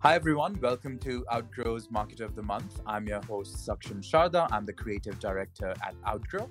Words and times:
Hi, 0.00 0.14
everyone. 0.14 0.58
Welcome 0.60 0.98
to 0.98 1.24
Outgrow's 1.32 1.88
Marketer 1.88 2.20
of 2.20 2.36
the 2.36 2.42
Month. 2.42 2.80
I'm 2.86 3.08
your 3.08 3.22
host, 3.24 3.66
Saksham 3.66 4.02
Sharda. 4.02 4.46
I'm 4.52 4.66
the 4.66 4.72
creative 4.72 5.18
director 5.18 5.74
at 5.82 5.94
Outgrow. 6.06 6.50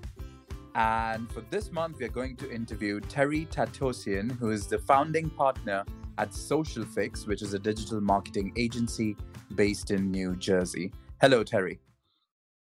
And 0.73 1.31
for 1.31 1.41
this 1.51 1.71
month, 1.71 1.97
we're 1.99 2.09
going 2.09 2.37
to 2.37 2.51
interview 2.51 2.99
Terry 2.99 3.45
Tateossian, 3.45 4.31
who 4.39 4.49
is 4.49 4.65
the 4.65 4.79
founding 4.79 5.29
partner 5.29 5.85
at 6.17 6.33
Social 6.33 6.83
Fix, 6.83 7.27
which 7.27 7.43
is 7.43 7.53
a 7.53 7.59
digital 7.59 8.01
marketing 8.01 8.51
agency 8.57 9.15
based 9.53 9.91
in 9.91 10.09
New 10.09 10.35
Jersey. 10.37 10.91
Hello, 11.21 11.43
Terry. 11.43 11.79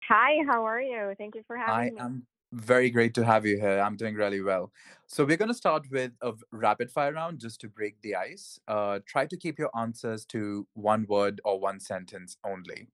Hi, 0.07 0.37
how 0.47 0.65
are 0.65 0.81
you? 0.81 1.13
Thank 1.17 1.35
you 1.35 1.43
for 1.45 1.57
having 1.57 1.73
I 1.73 1.89
me. 1.89 1.99
am 1.99 2.25
very 2.51 2.89
great 2.89 3.13
to 3.15 3.25
have 3.25 3.45
you 3.45 3.57
here. 3.59 3.79
I'm 3.79 3.95
doing 3.95 4.15
really 4.15 4.41
well. 4.41 4.71
So, 5.07 5.25
we're 5.25 5.37
going 5.37 5.49
to 5.49 5.53
start 5.55 5.89
with 5.91 6.11
a 6.21 6.33
rapid 6.51 6.91
fire 6.91 7.13
round 7.13 7.39
just 7.39 7.61
to 7.61 7.69
break 7.69 8.01
the 8.01 8.15
ice. 8.15 8.59
Uh, 8.67 8.99
try 9.05 9.25
to 9.25 9.37
keep 9.37 9.59
your 9.59 9.69
answers 9.77 10.25
to 10.27 10.67
one 10.73 11.05
word 11.07 11.41
or 11.43 11.59
one 11.59 11.79
sentence 11.79 12.37
only. 12.45 12.87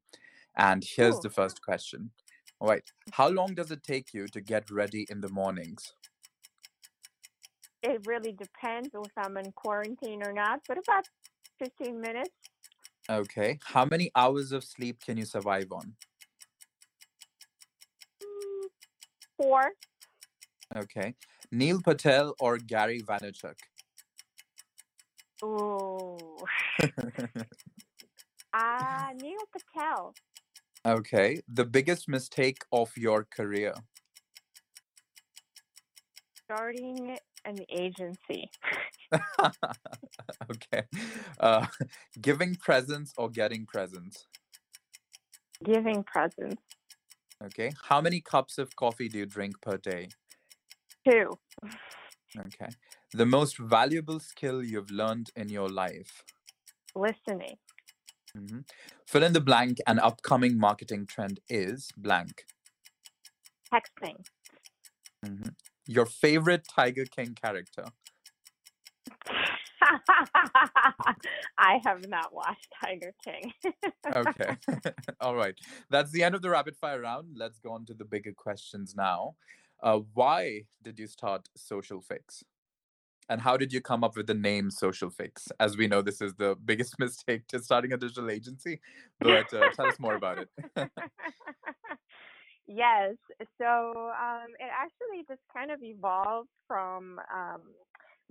And 0.55 0.84
here's 0.84 1.20
the 1.20 1.30
first 1.30 1.62
question. 1.62 2.12
All 2.59 2.67
right. 2.67 2.84
How 3.12 3.30
long 3.30 3.54
does 3.54 3.70
it 3.70 3.84
take 3.84 4.14
you 4.14 4.28
to 4.30 4.41
get 4.41 4.72
ready 4.72 5.05
in 5.09 5.22
the 5.22 5.30
mornings? 5.30 5.94
It 7.84 8.05
really 8.08 8.31
depends 8.31 8.89
if 8.94 9.12
I'm 9.16 9.38
in 9.38 9.52
quarantine 9.52 10.23
or 10.26 10.34
not, 10.34 10.62
but 10.67 10.80
about 10.80 11.08
15 11.59 12.02
minutes. 12.02 12.31
Okay. 13.09 13.59
How 13.64 13.86
many 13.86 14.12
hours 14.16 14.52
of 14.52 14.64
sleep 14.64 15.00
can 15.05 15.17
you 15.17 15.26
survive 15.26 15.72
on? 15.72 15.94
Four. 19.38 19.72
Okay. 20.76 21.14
Neil 21.52 21.82
Patel 21.82 22.34
or 22.40 22.58
Gary 22.58 23.02
Vaynerchuk? 23.02 23.55
Ooh. 25.44 26.18
Ah, 28.54 29.12
Neil 29.22 29.40
Patel. 29.52 30.14
okay. 30.86 31.42
The 31.48 31.66
biggest 31.66 32.09
mistake 32.09 32.64
of 32.72 32.92
your 32.98 33.23
career? 33.26 33.73
Starting 36.44 37.17
an 37.45 37.58
agency. 37.70 38.50
okay. 40.52 40.83
Uh, 41.39 41.66
giving 42.20 42.56
presents 42.56 43.14
or 43.17 43.30
getting 43.30 43.66
presents? 43.66 44.26
Giving 45.64 46.04
presents. 46.04 46.61
Okay. 47.43 47.71
How 47.83 48.02
many 48.02 48.21
cups 48.21 48.57
of 48.57 48.75
coffee 48.75 49.09
do 49.09 49.19
you 49.19 49.25
drink 49.25 49.61
per 49.61 49.77
day? 49.77 50.09
Two. 51.07 51.38
Okay. 52.38 52.69
The 53.13 53.25
most 53.25 53.57
valuable 53.57 54.19
skill 54.19 54.63
you've 54.63 54.91
learned 54.91 55.30
in 55.35 55.49
your 55.49 55.69
life? 55.69 56.23
Listening. 56.95 57.58
hmm 58.35 58.59
Fill 59.08 59.23
in 59.23 59.33
the 59.33 59.41
blank. 59.41 59.77
An 59.88 59.99
upcoming 59.99 60.58
marketing 60.59 61.05
trend 61.08 61.39
is 61.49 61.91
blank. 61.97 62.45
Texting. 63.73 64.25
hmm 65.23 65.49
Your 65.88 66.05
favorite 66.05 66.67
Tiger 66.67 67.05
King 67.05 67.35
character? 67.35 67.85
I 71.58 71.80
have 71.86 72.08
not 72.08 72.33
watched 72.33 72.67
Tiger 72.83 73.13
King. 73.23 73.53
Okay. 74.16 74.58
All 75.22 75.36
right. 75.36 75.55
That's 75.89 76.11
the 76.11 76.23
end 76.23 76.36
of 76.36 76.41
the 76.41 76.49
rapid 76.49 76.75
fire 76.75 77.02
round. 77.02 77.36
Let's 77.36 77.59
go 77.59 77.72
on 77.72 77.86
to 77.86 77.94
the 77.94 78.05
bigger 78.05 78.33
questions 78.33 78.94
now. 78.95 79.36
Uh, 79.81 79.99
why 80.14 80.64
did 80.83 80.97
you 80.99 81.08
start 81.08 81.49
Social 81.55 82.02
Fix? 82.02 82.44
And 83.30 83.41
how 83.41 83.58
did 83.58 83.73
you 83.73 83.81
come 83.81 84.03
up 84.03 84.16
with 84.16 84.27
the 84.27 84.33
name 84.33 84.72
Social 84.72 85.09
Fix? 85.09 85.49
As 85.59 85.75
we 85.75 85.88
know, 85.88 86.02
this 86.02 86.21
is 86.21 86.33
the 86.36 86.55
biggest 86.64 86.97
mistake 86.99 87.47
to 87.49 87.61
starting 87.61 87.92
a 87.94 87.97
digital 87.97 88.30
agency. 88.30 88.80
But 89.19 89.53
uh, 89.53 89.69
tell 89.75 89.88
us 89.88 89.99
more 89.99 90.16
about 90.16 90.39
it. 90.39 90.49
yes. 92.67 93.16
So 93.58 93.66
um, 93.67 94.47
it 94.59 94.69
actually 94.71 95.25
just 95.27 95.42
kind 95.53 95.71
of 95.71 95.83
evolved 95.83 96.49
from 96.67 97.20
um, 97.33 97.61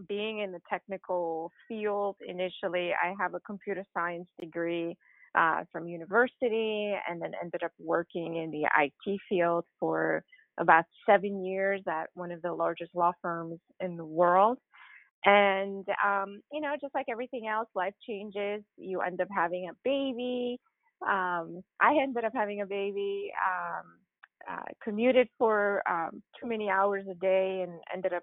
being 0.09 0.41
in 0.41 0.53
the 0.53 0.61
technical 0.69 1.51
field. 1.69 2.17
Initially, 2.27 2.93
I 2.93 3.15
have 3.19 3.35
a 3.35 3.41
computer 3.41 3.85
science 3.95 4.29
degree 4.41 4.97
uh, 5.37 5.65
from 5.71 5.87
university 5.87 6.95
and 7.09 7.21
then 7.21 7.33
ended 7.43 7.63
up 7.63 7.73
working 7.79 8.37
in 8.37 8.51
the 8.51 8.65
IT 8.79 9.21
field 9.29 9.65
for 9.79 10.25
about 10.59 10.85
seven 11.05 11.45
years 11.45 11.83
at 11.89 12.09
one 12.15 12.33
of 12.33 12.41
the 12.43 12.53
largest 12.53 12.95
law 12.95 13.13
firms 13.21 13.59
in 13.81 13.97
the 13.97 14.05
world. 14.05 14.59
And, 15.25 15.85
um, 16.05 16.41
you 16.53 16.61
know, 16.61 16.75
just 16.81 16.95
like 16.95 17.07
everything 17.11 17.47
else, 17.49 17.69
life 17.75 17.95
changes. 18.07 18.63
You 18.77 19.01
end 19.01 19.21
up 19.21 19.29
having 19.35 19.69
a 19.69 19.75
baby. 19.85 20.59
Um, 21.07 21.63
I 21.81 21.99
ended 22.01 22.25
up 22.25 22.33
having 22.35 22.63
a 22.63 22.67
baby, 22.67 23.33
um, 23.45 23.87
uh, 24.49 24.63
commuted 24.83 25.29
for 25.39 25.83
um, 25.91 26.23
too 26.41 26.49
many 26.49 26.71
hours 26.71 27.05
a 27.11 27.15
day, 27.15 27.63
and 27.63 27.81
ended 27.93 28.13
up 28.13 28.23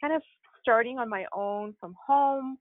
kind 0.00 0.14
of 0.14 0.22
starting 0.62 0.98
on 0.98 1.08
my 1.08 1.24
own 1.32 1.74
from 1.80 1.94
home, 2.06 2.58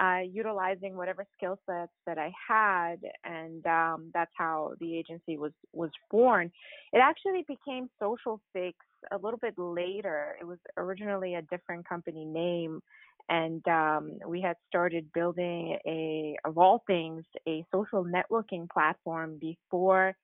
uh, 0.00 0.20
utilizing 0.20 0.96
whatever 0.96 1.26
skill 1.36 1.58
sets 1.66 1.92
that 2.06 2.18
I 2.18 2.32
had, 2.48 2.96
and 3.24 3.66
um, 3.66 4.10
that's 4.14 4.30
how 4.36 4.72
the 4.80 4.96
agency 4.96 5.36
was 5.36 5.52
was 5.72 5.90
born. 6.10 6.50
It 6.92 6.98
actually 6.98 7.44
became 7.46 7.90
Social 8.00 8.40
Fix 8.52 8.76
a 9.10 9.16
little 9.18 9.38
bit 9.38 9.54
later. 9.58 10.36
It 10.40 10.44
was 10.44 10.58
originally 10.76 11.34
a 11.34 11.42
different 11.42 11.86
company 11.86 12.24
name, 12.24 12.80
and 13.28 13.66
um, 13.68 14.18
we 14.26 14.40
had 14.40 14.56
started 14.68 15.12
building 15.12 15.78
a, 15.86 16.36
of 16.44 16.56
all 16.58 16.82
things, 16.86 17.24
a 17.46 17.64
social 17.70 18.04
networking 18.04 18.68
platform 18.70 19.38
before 19.40 20.14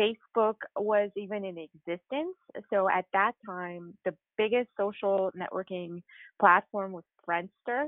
Facebook 0.00 0.56
was 0.76 1.10
even 1.16 1.44
in 1.44 1.58
existence. 1.58 2.36
So 2.70 2.88
at 2.88 3.06
that 3.12 3.32
time, 3.46 3.96
the 4.04 4.14
biggest 4.36 4.68
social 4.78 5.30
networking 5.36 6.02
platform 6.40 6.92
was 6.92 7.04
Friendster. 7.28 7.86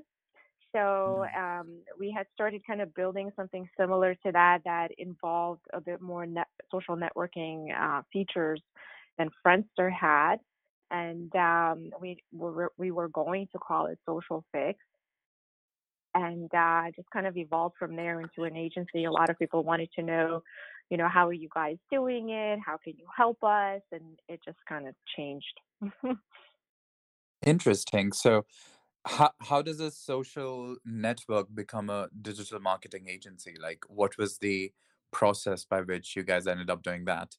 So 0.74 1.24
Mhm. 1.24 1.30
um, 1.36 1.78
we 1.98 2.10
had 2.16 2.26
started 2.34 2.62
kind 2.66 2.80
of 2.80 2.94
building 2.94 3.30
something 3.36 3.68
similar 3.78 4.14
to 4.16 4.32
that 4.32 4.60
that 4.64 4.90
involved 4.98 5.62
a 5.72 5.80
bit 5.80 6.00
more 6.00 6.26
net, 6.26 6.46
social 6.70 6.96
networking 6.96 7.68
uh, 7.76 8.02
features 8.12 8.60
than 9.18 9.30
Friendster 9.44 9.90
had, 9.92 10.36
and 10.90 11.34
um, 11.36 11.90
we 12.00 12.22
were 12.32 12.72
we 12.78 12.90
were 12.90 13.08
going 13.08 13.48
to 13.52 13.58
call 13.58 13.86
it 13.86 13.98
Social 14.06 14.44
Fix, 14.52 14.78
and 16.14 16.52
uh, 16.54 16.84
just 16.96 17.08
kind 17.10 17.26
of 17.26 17.36
evolved 17.36 17.76
from 17.78 17.96
there 17.96 18.20
into 18.20 18.44
an 18.44 18.56
agency. 18.56 19.04
A 19.04 19.10
lot 19.10 19.30
of 19.30 19.38
people 19.38 19.62
wanted 19.62 19.90
to 19.96 20.02
know, 20.02 20.42
you 20.90 20.96
know, 20.96 21.08
how 21.08 21.28
are 21.28 21.32
you 21.32 21.48
guys 21.54 21.76
doing 21.90 22.30
it? 22.30 22.58
How 22.64 22.78
can 22.82 22.94
you 22.96 23.06
help 23.14 23.42
us? 23.42 23.82
And 23.92 24.18
it 24.28 24.40
just 24.44 24.58
kind 24.68 24.88
of 24.88 24.94
changed. 25.16 25.60
Interesting. 27.46 28.12
So, 28.12 28.44
how, 29.06 29.30
how 29.40 29.62
does 29.62 29.80
a 29.80 29.90
social 29.90 30.76
network 30.84 31.46
become 31.54 31.88
a 31.88 32.08
digital 32.20 32.60
marketing 32.60 33.06
agency? 33.08 33.54
Like, 33.60 33.84
what 33.88 34.18
was 34.18 34.38
the 34.38 34.72
process 35.12 35.64
by 35.64 35.80
which 35.82 36.16
you 36.16 36.22
guys 36.22 36.46
ended 36.46 36.68
up 36.70 36.82
doing 36.82 37.04
that? 37.06 37.36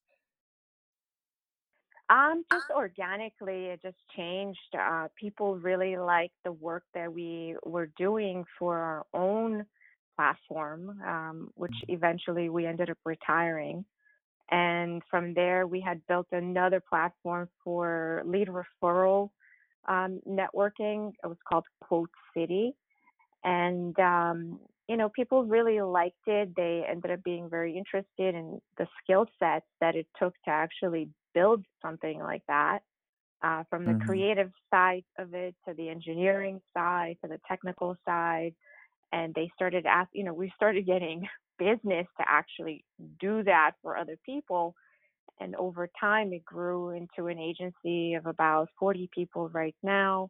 Um, 2.09 2.43
just 2.51 2.65
organically, 2.75 3.65
it 3.65 3.81
just 3.83 3.97
changed. 4.17 4.59
Uh, 4.77 5.09
people 5.15 5.57
really 5.57 5.95
liked 5.95 6.33
the 6.43 6.51
work 6.51 6.83
that 6.95 7.13
we 7.13 7.55
were 7.63 7.91
doing 7.97 8.45
for 8.57 8.77
our 8.77 9.05
own 9.13 9.65
platform, 10.19 11.01
um, 11.07 11.49
which 11.55 11.75
Mhm. 11.75 11.89
eventually 11.89 12.49
we 12.49 12.67
ended 12.67 12.89
up 12.89 12.97
retiring. 13.05 13.85
And 14.51 15.01
from 15.09 15.33
there, 15.33 15.67
we 15.67 15.81
had 15.81 16.05
built 16.07 16.27
another 16.31 16.81
platform 16.81 17.49
for 17.63 18.23
lead 18.25 18.49
referral 18.49 19.29
um, 19.87 20.19
networking. 20.27 21.11
It 21.23 21.27
was 21.27 21.37
called 21.47 21.65
Quote 21.81 22.11
City. 22.35 22.75
And, 23.43 23.97
um, 23.99 24.59
you 24.87 24.97
know, 24.97 25.09
people 25.09 25.45
really 25.45 25.81
liked 25.81 26.27
it. 26.27 26.55
They 26.55 26.83
ended 26.89 27.11
up 27.11 27.23
being 27.23 27.49
very 27.49 27.77
interested 27.77 28.35
in 28.35 28.59
the 28.77 28.87
skill 29.03 29.25
sets 29.39 29.65
that 29.81 29.95
it 29.95 30.07
took 30.19 30.33
to 30.45 30.51
actually 30.51 31.09
build 31.33 31.65
something 31.81 32.19
like 32.19 32.43
that. 32.47 32.79
Uh, 33.43 33.63
from 33.69 33.85
the 33.85 33.95
hmm 33.95 34.21
creative 34.21 34.51
side 34.71 35.03
of 35.17 35.33
it 35.33 35.55
to 35.67 35.73
the 35.75 35.89
engineering 35.89 36.59
side 36.73 37.17
to 37.23 37.27
the 37.27 37.39
technical 37.47 37.95
side. 38.05 38.53
And 39.11 39.33
they 39.33 39.51
started 39.55 39.85
ask, 39.85 40.09
you 40.13 40.23
know, 40.23 40.33
we 40.33 40.51
started 40.55 40.85
getting 40.85 41.27
business 41.59 42.07
to 42.17 42.25
actually 42.25 42.85
do 43.19 43.43
that 43.43 43.71
for 43.81 43.97
other 43.97 44.17
people 44.25 44.75
and 45.39 45.55
over 45.55 45.89
time 45.99 46.33
it 46.33 46.45
grew 46.45 46.89
into 46.91 47.27
an 47.27 47.39
agency 47.39 48.13
of 48.13 48.25
about 48.25 48.69
40 48.79 49.09
people 49.13 49.49
right 49.49 49.75
now 49.83 50.29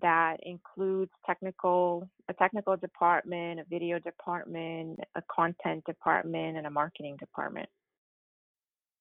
that 0.00 0.38
includes 0.42 1.12
technical 1.24 2.08
a 2.28 2.34
technical 2.34 2.76
department 2.76 3.60
a 3.60 3.64
video 3.70 3.98
department 3.98 4.98
a 5.14 5.22
content 5.34 5.84
department 5.84 6.56
and 6.56 6.66
a 6.66 6.70
marketing 6.70 7.16
department 7.18 7.68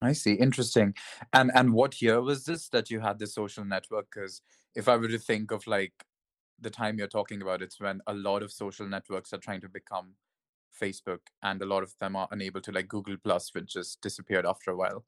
I 0.01 0.11
see. 0.11 0.33
Interesting. 0.33 0.95
And 1.31 1.49
and 1.55 1.71
what 1.71 2.01
year 2.01 2.21
was 2.21 2.43
this 2.43 2.67
that 2.69 2.91
you 2.91 2.99
had 2.99 3.19
the 3.19 3.25
social 3.25 3.63
network? 3.63 4.07
Because 4.13 4.41
if 4.75 4.89
I 4.89 4.97
were 4.97 5.07
to 5.07 5.17
think 5.17 5.51
of 5.51 5.65
like 5.65 5.93
the 6.63 6.69
time 6.69 6.97
you're 6.97 7.07
talking 7.07 7.41
about, 7.41 7.61
it's 7.61 7.79
when 7.79 8.01
a 8.07 8.13
lot 8.13 8.43
of 8.43 8.51
social 8.51 8.87
networks 8.87 9.33
are 9.33 9.37
trying 9.37 9.61
to 9.61 9.69
become 9.69 10.13
Facebook, 10.81 11.19
and 11.41 11.61
a 11.61 11.65
lot 11.65 11.83
of 11.83 11.93
them 11.99 12.15
are 12.15 12.27
unable 12.31 12.61
to 12.61 12.71
like 12.71 12.87
Google 12.87 13.17
Plus, 13.23 13.53
which 13.53 13.73
just 13.73 14.01
disappeared 14.01 14.45
after 14.45 14.71
a 14.71 14.75
while. 14.75 15.05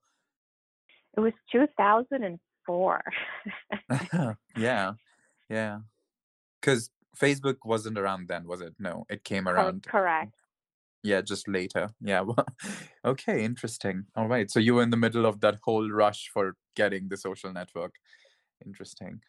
It 1.17 1.21
was 1.21 1.33
2004. 1.51 3.01
yeah, 4.57 4.93
yeah. 5.49 5.79
Because 6.61 6.89
Facebook 7.15 7.57
wasn't 7.63 7.97
around 7.97 8.27
then, 8.27 8.47
was 8.47 8.61
it? 8.61 8.75
No, 8.79 9.05
it 9.09 9.23
came 9.23 9.47
oh, 9.47 9.51
around. 9.51 9.83
Correct. 9.83 10.35
Yeah, 11.03 11.21
just 11.21 11.47
later. 11.47 11.89
Yeah. 12.01 12.23
okay, 13.05 13.43
interesting. 13.43 14.05
All 14.15 14.27
right. 14.27 14.49
So 14.49 14.59
you 14.59 14.73
were 14.75 14.81
in 14.83 14.89
the 14.89 14.97
middle 14.97 15.25
of 15.25 15.39
that 15.41 15.59
whole 15.63 15.89
rush 15.89 16.29
for 16.33 16.55
getting 16.75 17.07
the 17.09 17.17
social 17.17 17.53
network. 17.53 17.95
Interesting. 18.65 19.21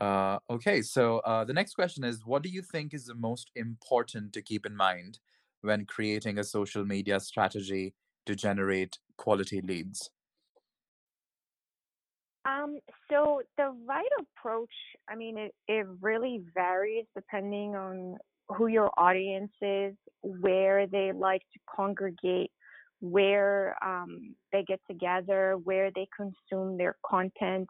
Uh, 0.00 0.38
okay, 0.50 0.82
so 0.82 1.18
uh, 1.20 1.44
the 1.44 1.52
next 1.52 1.74
question 1.74 2.04
is 2.04 2.24
What 2.24 2.42
do 2.42 2.48
you 2.48 2.62
think 2.62 2.94
is 2.94 3.06
the 3.06 3.14
most 3.14 3.50
important 3.54 4.32
to 4.32 4.42
keep 4.42 4.66
in 4.66 4.76
mind 4.76 5.18
when 5.60 5.86
creating 5.86 6.38
a 6.38 6.44
social 6.44 6.84
media 6.84 7.20
strategy 7.20 7.94
to 8.26 8.34
generate 8.34 8.98
quality 9.16 9.60
leads? 9.60 10.10
Um, 12.44 12.78
so 13.10 13.42
the 13.56 13.72
right 13.86 14.08
approach, 14.18 14.72
I 15.08 15.14
mean, 15.14 15.38
it, 15.38 15.54
it 15.68 15.86
really 16.00 16.42
varies 16.54 17.04
depending 17.14 17.76
on 17.76 18.16
who 18.48 18.66
your 18.66 18.90
audience 18.98 19.52
is, 19.60 19.94
where 20.22 20.86
they 20.86 21.12
like 21.12 21.42
to 21.52 21.60
congregate, 21.74 22.50
where 23.00 23.76
um, 23.84 24.34
they 24.52 24.64
get 24.64 24.80
together, 24.90 25.56
where 25.62 25.90
they 25.94 26.08
consume 26.16 26.76
their 26.78 26.96
content. 27.08 27.68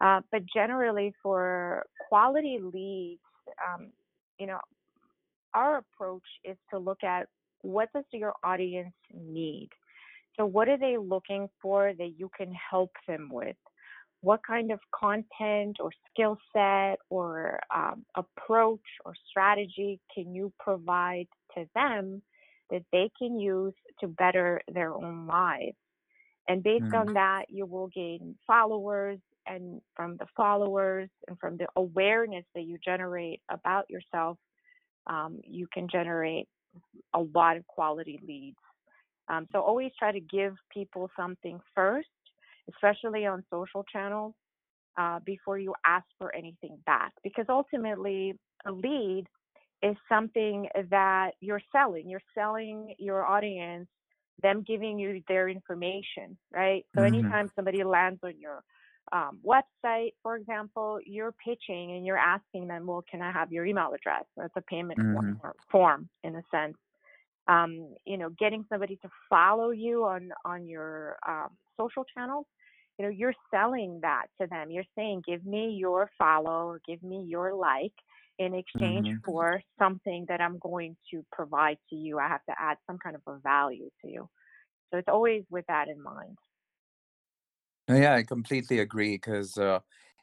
Uh, 0.00 0.20
but 0.30 0.42
generally, 0.52 1.14
for 1.22 1.84
quality 2.08 2.58
leads, 2.60 3.20
um, 3.66 3.88
you 4.38 4.46
know, 4.46 4.58
our 5.54 5.78
approach 5.78 6.26
is 6.44 6.56
to 6.70 6.78
look 6.78 7.02
at 7.02 7.28
what 7.62 7.88
does 7.94 8.04
your 8.12 8.34
audience 8.44 8.94
need. 9.12 9.70
So, 10.36 10.44
what 10.44 10.68
are 10.68 10.76
they 10.76 10.98
looking 10.98 11.48
for 11.62 11.92
that 11.94 12.14
you 12.18 12.30
can 12.36 12.52
help 12.70 12.90
them 13.08 13.30
with? 13.32 13.56
What 14.20 14.40
kind 14.46 14.70
of 14.70 14.80
content 14.94 15.78
or 15.80 15.90
skill 16.10 16.38
set 16.52 16.98
or 17.10 17.60
um, 17.74 18.04
approach 18.16 18.80
or 19.04 19.14
strategy 19.30 20.00
can 20.14 20.34
you 20.34 20.52
provide 20.58 21.28
to 21.54 21.66
them 21.74 22.22
that 22.70 22.82
they 22.92 23.10
can 23.18 23.38
use 23.38 23.74
to 24.00 24.08
better 24.08 24.60
their 24.72 24.92
own 24.92 25.26
lives? 25.26 25.76
And 26.48 26.62
based 26.62 26.84
mm. 26.84 27.00
on 27.00 27.14
that, 27.14 27.46
you 27.48 27.66
will 27.66 27.88
gain 27.88 28.36
followers 28.46 29.18
and 29.46 29.80
from 29.94 30.16
the 30.16 30.26
followers 30.36 31.08
and 31.28 31.38
from 31.38 31.56
the 31.56 31.66
awareness 31.76 32.44
that 32.54 32.62
you 32.62 32.78
generate 32.84 33.40
about 33.50 33.88
yourself, 33.88 34.38
um, 35.06 35.40
you 35.44 35.66
can 35.72 35.88
generate 35.88 36.48
a 37.14 37.20
lot 37.20 37.56
of 37.56 37.66
quality 37.66 38.20
leads. 38.26 38.56
Um, 39.28 39.46
so 39.52 39.60
always 39.60 39.92
try 39.98 40.12
to 40.12 40.20
give 40.20 40.54
people 40.72 41.10
something 41.16 41.60
first, 41.74 42.08
especially 42.72 43.26
on 43.26 43.44
social 43.50 43.84
channels, 43.84 44.34
uh, 44.96 45.18
before 45.24 45.58
you 45.58 45.74
ask 45.84 46.06
for 46.18 46.34
anything 46.34 46.78
back. 46.86 47.12
Because 47.22 47.46
ultimately, 47.48 48.34
a 48.64 48.72
lead 48.72 49.26
is 49.82 49.96
something 50.08 50.68
that 50.90 51.32
you're 51.40 51.60
selling. 51.72 52.08
You're 52.08 52.22
selling 52.34 52.94
your 52.98 53.24
audience, 53.24 53.88
them 54.42 54.64
giving 54.66 54.98
you 54.98 55.22
their 55.28 55.48
information, 55.48 56.36
right? 56.52 56.84
So 56.94 57.02
mm-hmm. 57.02 57.14
anytime 57.14 57.50
somebody 57.54 57.84
lands 57.84 58.20
on 58.22 58.38
your 58.38 58.62
um, 59.12 59.38
website, 59.44 60.12
for 60.22 60.36
example, 60.36 60.98
you're 61.04 61.32
pitching 61.32 61.92
and 61.92 62.04
you're 62.04 62.18
asking 62.18 62.68
them, 62.68 62.86
well, 62.86 63.04
can 63.08 63.22
I 63.22 63.30
have 63.30 63.52
your 63.52 63.64
email 63.64 63.92
address? 63.94 64.24
That's 64.36 64.52
a 64.56 64.62
payment 64.62 64.98
mm-hmm. 64.98 65.48
form 65.70 66.08
in 66.24 66.36
a 66.36 66.42
sense. 66.50 66.76
Um, 67.48 67.94
you 68.04 68.18
know, 68.18 68.30
getting 68.30 68.64
somebody 68.68 68.96
to 68.96 69.08
follow 69.30 69.70
you 69.70 70.04
on 70.04 70.30
on 70.44 70.66
your 70.66 71.16
um, 71.26 71.50
social 71.76 72.04
channels. 72.04 72.46
You 72.98 73.04
know, 73.04 73.10
you're 73.10 73.34
selling 73.52 74.00
that 74.02 74.26
to 74.40 74.48
them. 74.48 74.70
You're 74.70 74.84
saying, 74.96 75.22
give 75.24 75.46
me 75.46 75.76
your 75.78 76.10
follow 76.18 76.76
give 76.88 77.02
me 77.02 77.24
your 77.28 77.54
like 77.54 77.92
in 78.38 78.54
exchange 78.54 79.06
mm-hmm. 79.06 79.24
for 79.24 79.62
something 79.78 80.26
that 80.28 80.40
I'm 80.40 80.58
going 80.58 80.96
to 81.12 81.24
provide 81.32 81.78
to 81.90 81.96
you. 81.96 82.18
I 82.18 82.28
have 82.28 82.44
to 82.46 82.54
add 82.58 82.78
some 82.86 82.98
kind 82.98 83.14
of 83.14 83.22
a 83.26 83.38
value 83.38 83.90
to 84.02 84.10
you. 84.10 84.28
So 84.90 84.98
it's 84.98 85.08
always 85.08 85.44
with 85.50 85.64
that 85.68 85.88
in 85.88 86.02
mind. 86.02 86.36
Yeah, 87.88 88.14
I 88.14 88.22
completely 88.24 88.80
agree 88.80 89.14
because 89.16 89.56
uh, 89.58 89.80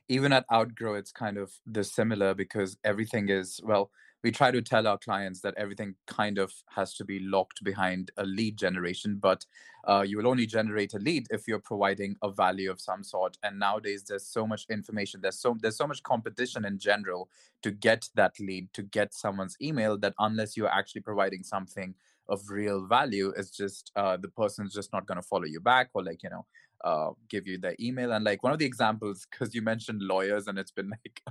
even 0.09 0.33
at 0.33 0.45
Outgrow, 0.51 0.95
it's 0.95 1.11
kind 1.11 1.37
of 1.37 1.53
the 1.65 1.83
similar 1.83 2.33
because 2.33 2.77
everything 2.83 3.29
is, 3.29 3.61
well, 3.63 3.89
we 4.21 4.31
try 4.31 4.51
to 4.51 4.61
tell 4.61 4.87
our 4.87 4.97
clients 4.97 5.41
that 5.41 5.53
everything 5.57 5.95
kind 6.07 6.37
of 6.37 6.53
has 6.75 6.93
to 6.95 7.03
be 7.05 7.19
locked 7.19 7.61
behind 7.63 8.11
a 8.17 8.23
lead 8.25 8.57
generation, 8.57 9.17
but 9.21 9.45
uh, 9.85 10.03
you 10.07 10.17
will 10.17 10.27
only 10.27 10.45
generate 10.45 10.93
a 10.93 10.97
lead 10.99 11.27
if 11.29 11.45
you're 11.45 11.59
providing 11.59 12.15
a 12.21 12.31
value 12.31 12.71
of 12.71 12.79
some 12.79 13.03
sort. 13.03 13.37
And 13.43 13.59
nowadays, 13.59 14.03
there's 14.07 14.25
so 14.25 14.47
much 14.47 14.65
information, 14.69 15.19
there's 15.21 15.39
so 15.39 15.57
there's 15.61 15.75
so 15.77 15.87
much 15.87 16.03
competition 16.03 16.63
in 16.63 16.79
general 16.79 17.29
to 17.63 17.71
get 17.71 18.09
that 18.15 18.39
lead, 18.39 18.73
to 18.73 18.81
get 18.83 19.13
someone's 19.13 19.57
email, 19.61 19.97
that 19.97 20.13
unless 20.19 20.55
you're 20.55 20.71
actually 20.71 21.01
providing 21.01 21.43
something 21.43 21.95
of 22.29 22.49
real 22.49 22.85
value, 22.85 23.33
it's 23.37 23.51
just 23.51 23.91
uh, 23.95 24.17
the 24.17 24.29
person's 24.29 24.73
just 24.73 24.93
not 24.93 25.05
going 25.05 25.21
to 25.21 25.27
follow 25.27 25.45
you 25.45 25.59
back, 25.59 25.89
or 25.93 26.03
like 26.03 26.23
you 26.23 26.29
know, 26.29 26.45
uh, 26.83 27.11
give 27.29 27.47
you 27.47 27.57
their 27.57 27.75
email. 27.79 28.11
And 28.11 28.25
like 28.25 28.43
one 28.43 28.53
of 28.53 28.59
the 28.59 28.65
examples, 28.65 29.25
because 29.29 29.55
you 29.55 29.61
mentioned 29.61 30.01
lawyers 30.01 30.47
and 30.47 30.57
it's 30.59 30.71
been 30.71 30.89
like 31.05 31.21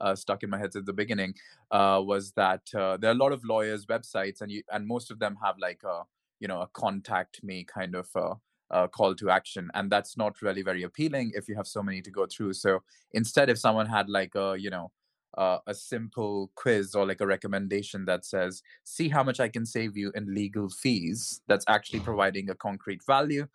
uh, 0.00 0.14
stuck 0.14 0.42
in 0.42 0.50
my 0.50 0.58
head 0.58 0.72
since 0.72 0.86
the 0.86 0.92
beginning, 0.92 1.34
uh, 1.70 2.00
was 2.04 2.32
that 2.32 2.62
uh, 2.74 2.96
there 2.96 3.10
are 3.10 3.14
a 3.14 3.16
lot 3.16 3.32
of 3.32 3.44
lawyers' 3.44 3.86
websites, 3.86 4.40
and 4.40 4.50
you 4.50 4.62
and 4.72 4.86
most 4.86 5.10
of 5.10 5.18
them 5.18 5.36
have 5.42 5.56
like 5.58 5.82
a 5.84 6.02
you 6.40 6.48
know 6.48 6.62
a 6.62 6.66
contact 6.68 7.42
me 7.42 7.64
kind 7.64 7.94
of 7.94 8.08
uh, 8.14 8.34
uh, 8.70 8.86
call 8.88 9.14
to 9.16 9.30
action, 9.30 9.70
and 9.74 9.90
that's 9.90 10.16
not 10.16 10.40
really 10.42 10.62
very 10.62 10.82
appealing 10.84 11.32
if 11.34 11.48
you 11.48 11.56
have 11.56 11.66
so 11.66 11.82
many 11.82 12.00
to 12.02 12.10
go 12.10 12.26
through. 12.26 12.52
So 12.54 12.82
instead, 13.12 13.50
if 13.50 13.58
someone 13.58 13.86
had 13.86 14.08
like 14.08 14.34
a 14.34 14.56
you 14.58 14.70
know 14.70 14.90
uh, 15.36 15.58
a 15.66 15.74
simple 15.74 16.50
quiz 16.54 16.94
or 16.94 17.06
like 17.06 17.20
a 17.20 17.26
recommendation 17.26 18.04
that 18.06 18.24
says, 18.24 18.62
see 18.84 19.08
how 19.08 19.22
much 19.22 19.40
I 19.40 19.48
can 19.48 19.66
save 19.66 19.96
you 19.96 20.12
in 20.14 20.34
legal 20.34 20.68
fees, 20.68 21.40
that's 21.46 21.64
actually 21.68 22.00
providing 22.00 22.50
a 22.50 22.54
concrete 22.54 23.04
value. 23.04 23.46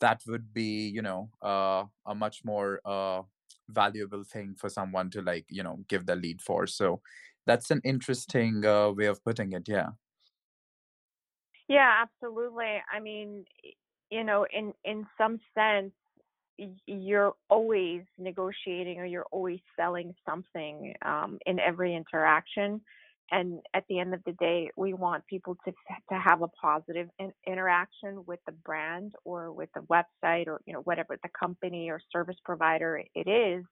That 0.00 0.22
would 0.26 0.52
be 0.52 0.88
you 0.88 1.02
know 1.02 1.30
uh, 1.42 1.84
a 2.06 2.14
much 2.14 2.44
more 2.44 2.80
uh, 2.84 3.22
valuable 3.68 4.24
thing 4.24 4.54
for 4.56 4.68
someone 4.68 5.10
to 5.10 5.22
like 5.22 5.46
you 5.48 5.62
know 5.62 5.80
give 5.88 6.06
the 6.06 6.16
lead 6.16 6.42
for. 6.42 6.66
So 6.66 7.00
that's 7.46 7.70
an 7.70 7.80
interesting 7.84 8.64
uh, 8.64 8.90
way 8.90 9.06
of 9.06 9.22
putting 9.24 9.52
it 9.52 9.68
yeah. 9.68 9.90
Yeah 11.68 12.02
absolutely. 12.02 12.82
I 12.92 13.00
mean 13.00 13.44
you 14.10 14.24
know 14.24 14.46
in 14.52 14.74
in 14.84 15.06
some 15.16 15.38
sense 15.54 15.92
you're 16.86 17.34
always 17.48 18.02
negotiating 18.18 18.98
or 18.98 19.04
you're 19.04 19.26
always 19.32 19.60
selling 19.76 20.14
something 20.28 20.94
um, 21.04 21.38
in 21.46 21.58
every 21.58 21.94
interaction 21.94 22.80
and 23.30 23.60
at 23.72 23.84
the 23.88 23.98
end 23.98 24.14
of 24.14 24.20
the 24.24 24.32
day 24.32 24.70
we 24.76 24.92
want 24.92 25.26
people 25.26 25.56
to 25.64 25.72
to 26.10 26.18
have 26.18 26.42
a 26.42 26.48
positive 26.48 27.08
in, 27.18 27.32
interaction 27.46 28.24
with 28.26 28.40
the 28.46 28.52
brand 28.52 29.12
or 29.24 29.52
with 29.52 29.68
the 29.74 29.80
website 29.82 30.46
or 30.46 30.60
you 30.66 30.72
know 30.72 30.80
whatever 30.80 31.16
the 31.22 31.28
company 31.38 31.90
or 31.90 32.00
service 32.12 32.36
provider 32.44 33.02
it 33.14 33.28
is 33.28 33.64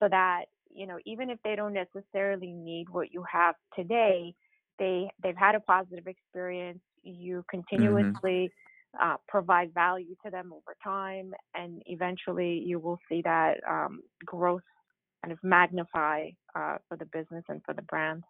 so 0.00 0.08
that 0.08 0.44
you 0.74 0.86
know 0.86 0.98
even 1.06 1.30
if 1.30 1.38
they 1.44 1.54
don't 1.54 1.74
necessarily 1.74 2.52
need 2.52 2.88
what 2.90 3.12
you 3.12 3.24
have 3.30 3.54
today 3.76 4.34
they 4.78 5.08
they've 5.22 5.36
had 5.36 5.54
a 5.54 5.60
positive 5.60 6.06
experience 6.06 6.80
you 7.02 7.38
mm-hmm. 7.38 7.56
continuously 7.56 8.50
mm-hmm. 8.50 8.71
Uh, 9.00 9.16
provide 9.28 9.72
value 9.72 10.14
to 10.24 10.30
them 10.30 10.52
over 10.52 10.76
time 10.82 11.32
and 11.54 11.82
eventually 11.86 12.62
you 12.64 12.78
will 12.78 12.98
see 13.08 13.22
that 13.22 13.58
um, 13.68 14.00
growth 14.24 14.62
kind 15.24 15.32
of 15.32 15.38
magnify 15.42 16.28
uh, 16.54 16.76
for 16.88 16.96
the 16.96 17.06
business 17.06 17.44
and 17.48 17.62
for 17.64 17.74
the 17.74 17.82
brand 17.82 18.24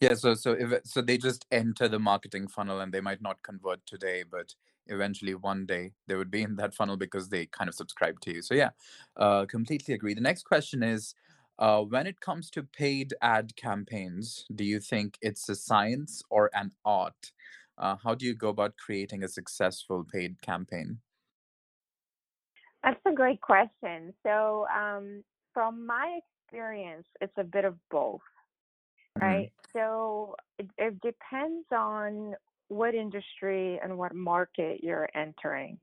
yeah, 0.00 0.14
so 0.14 0.34
so 0.34 0.52
if 0.52 0.84
so 0.84 1.00
they 1.00 1.16
just 1.16 1.46
enter 1.50 1.88
the 1.88 1.98
marketing 1.98 2.48
funnel 2.48 2.80
and 2.80 2.92
they 2.92 3.00
might 3.00 3.22
not 3.22 3.42
convert 3.42 3.84
today, 3.86 4.24
but 4.30 4.54
eventually 4.88 5.34
one 5.34 5.64
day 5.64 5.92
they 6.06 6.16
would 6.16 6.30
be 6.30 6.42
in 6.42 6.56
that 6.56 6.74
funnel 6.74 6.96
because 6.98 7.30
they 7.30 7.46
kind 7.46 7.68
of 7.68 7.74
subscribe 7.74 8.20
to 8.20 8.34
you. 8.34 8.42
So 8.42 8.54
yeah, 8.54 8.70
uh, 9.16 9.46
completely 9.46 9.94
agree. 9.94 10.12
The 10.12 10.20
next 10.20 10.42
question 10.42 10.82
is, 10.82 11.14
uh, 11.58 11.80
when 11.80 12.06
it 12.06 12.20
comes 12.20 12.50
to 12.50 12.62
paid 12.62 13.14
ad 13.22 13.56
campaigns, 13.56 14.44
do 14.54 14.64
you 14.64 14.80
think 14.80 15.16
it's 15.22 15.48
a 15.48 15.54
science 15.54 16.22
or 16.28 16.50
an 16.52 16.72
art? 16.84 17.32
Uh, 17.78 17.96
how 18.02 18.14
do 18.14 18.24
you 18.24 18.34
go 18.34 18.48
about 18.48 18.76
creating 18.76 19.22
a 19.22 19.28
successful 19.28 20.04
paid 20.10 20.40
campaign? 20.42 20.98
That's 22.82 23.00
a 23.06 23.12
great 23.12 23.40
question. 23.40 24.14
So, 24.22 24.66
um, 24.74 25.24
from 25.52 25.86
my 25.86 26.20
experience, 26.46 27.06
it's 27.20 27.36
a 27.36 27.44
bit 27.44 27.64
of 27.64 27.76
both. 27.90 28.20
Mm-hmm. 29.18 29.26
right? 29.26 29.52
Mm-hmm. 29.52 29.78
So 29.78 30.36
it, 30.58 30.66
it 30.78 31.00
depends 31.00 31.66
on 31.72 32.34
what 32.68 32.94
industry 32.94 33.78
and 33.82 33.96
what 33.96 34.14
market 34.14 34.80
you're 34.82 35.08
entering. 35.14 35.78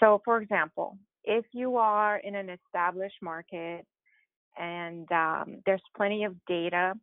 So, 0.00 0.20
for 0.24 0.40
example, 0.40 0.98
if 1.24 1.44
you 1.52 1.76
are 1.76 2.16
in 2.18 2.34
an 2.34 2.48
established 2.50 3.22
market 3.22 3.86
and 4.58 5.10
um, 5.12 5.62
there's 5.64 5.82
plenty 5.96 6.24
of 6.24 6.34
data 6.46 6.94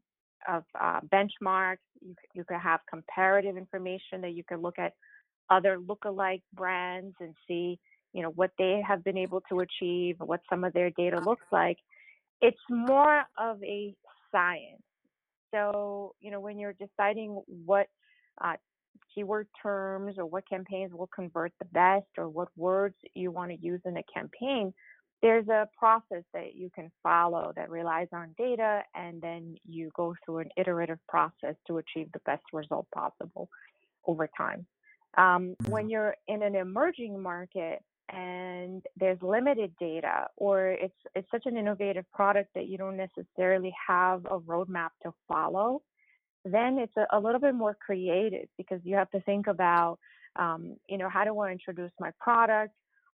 of 0.48 0.63
uh, 0.79 1.00
benchmarks. 1.01 1.77
You, 2.01 2.15
you 2.34 2.43
could 2.43 2.60
have 2.60 2.79
comparative 2.89 3.58
information 3.58 4.22
that 4.22 4.34
you 4.34 4.43
can 4.43 4.62
look 4.62 4.79
at 4.79 4.93
other 5.50 5.77
lookalike 5.77 6.43
brands 6.53 7.15
and 7.19 7.34
see, 7.48 7.79
you 8.13 8.22
know, 8.22 8.29
what 8.29 8.51
they 8.58 8.81
have 8.88 9.03
been 9.03 9.17
able 9.17 9.41
to 9.50 9.62
achieve, 9.62 10.15
what 10.19 10.41
some 10.50 10.63
of 10.63 10.74
their 10.74 10.91
data 10.91 11.19
looks 11.19 11.46
like. 11.51 11.77
It's 12.41 12.58
more 12.69 13.24
of 13.38 13.62
a 13.63 13.93
science. 14.31 14.84
So, 15.51 16.13
you 16.19 16.31
know, 16.31 16.39
when 16.39 16.60
you're 16.60 16.74
deciding 16.74 17.41
what 17.48 17.88
uh, 18.43 18.53
keyword 19.13 19.48
terms 19.62 20.15
or 20.17 20.25
what 20.25 20.48
campaigns 20.48 20.93
will 20.93 21.10
convert 21.13 21.51
the 21.60 21.65
best 21.65 22.08
or 22.17 22.29
what 22.29 22.50
words 22.55 22.96
you 23.13 23.31
want 23.31 23.51
to 23.51 23.58
use 23.60 23.81
in 23.86 23.98
a 23.98 24.03
campaign, 24.13 24.74
there's 25.21 25.47
a 25.49 25.67
process 25.77 26.23
that 26.33 26.55
you 26.55 26.69
can 26.73 26.91
follow 27.03 27.51
that 27.55 27.69
relies 27.69 28.07
on 28.13 28.33
data 28.38 28.81
and 28.95 29.21
then 29.21 29.55
you 29.65 29.89
go 29.95 30.15
through 30.23 30.39
an 30.39 30.49
iterative 30.55 30.99
process 31.07 31.55
to 31.67 31.77
achieve 31.77 32.09
the 32.13 32.21
best 32.25 32.43
result 32.53 32.88
possible 32.93 33.49
over 34.07 34.29
time. 34.38 34.65
Um, 35.17 35.55
when 35.67 35.83
mm-hmm. 35.83 35.89
you're 35.89 36.15
in 36.27 36.43
an 36.43 36.55
emerging 36.55 37.21
market 37.21 37.79
and 38.11 38.81
there's 38.97 39.21
limited 39.21 39.73
data 39.79 40.27
or 40.38 40.69
it's 40.69 40.95
it's 41.15 41.29
such 41.31 41.45
an 41.45 41.57
innovative 41.57 42.05
product 42.11 42.49
that 42.55 42.67
you 42.67 42.77
don't 42.77 42.97
necessarily 42.97 43.73
have 43.88 44.25
a 44.25 44.39
roadmap 44.39 44.89
to 45.03 45.11
follow, 45.27 45.81
then 46.45 46.77
it's 46.79 46.95
a, 46.97 47.17
a 47.17 47.19
little 47.19 47.41
bit 47.41 47.55
more 47.55 47.75
creative 47.85 48.47
because 48.57 48.79
you 48.83 48.95
have 48.95 49.09
to 49.11 49.19
think 49.21 49.47
about 49.47 49.99
um, 50.38 50.75
you 50.88 50.97
know 50.97 51.09
how 51.09 51.23
do 51.23 51.38
I 51.39 51.51
introduce 51.51 51.91
my 51.99 52.11
product 52.19 52.73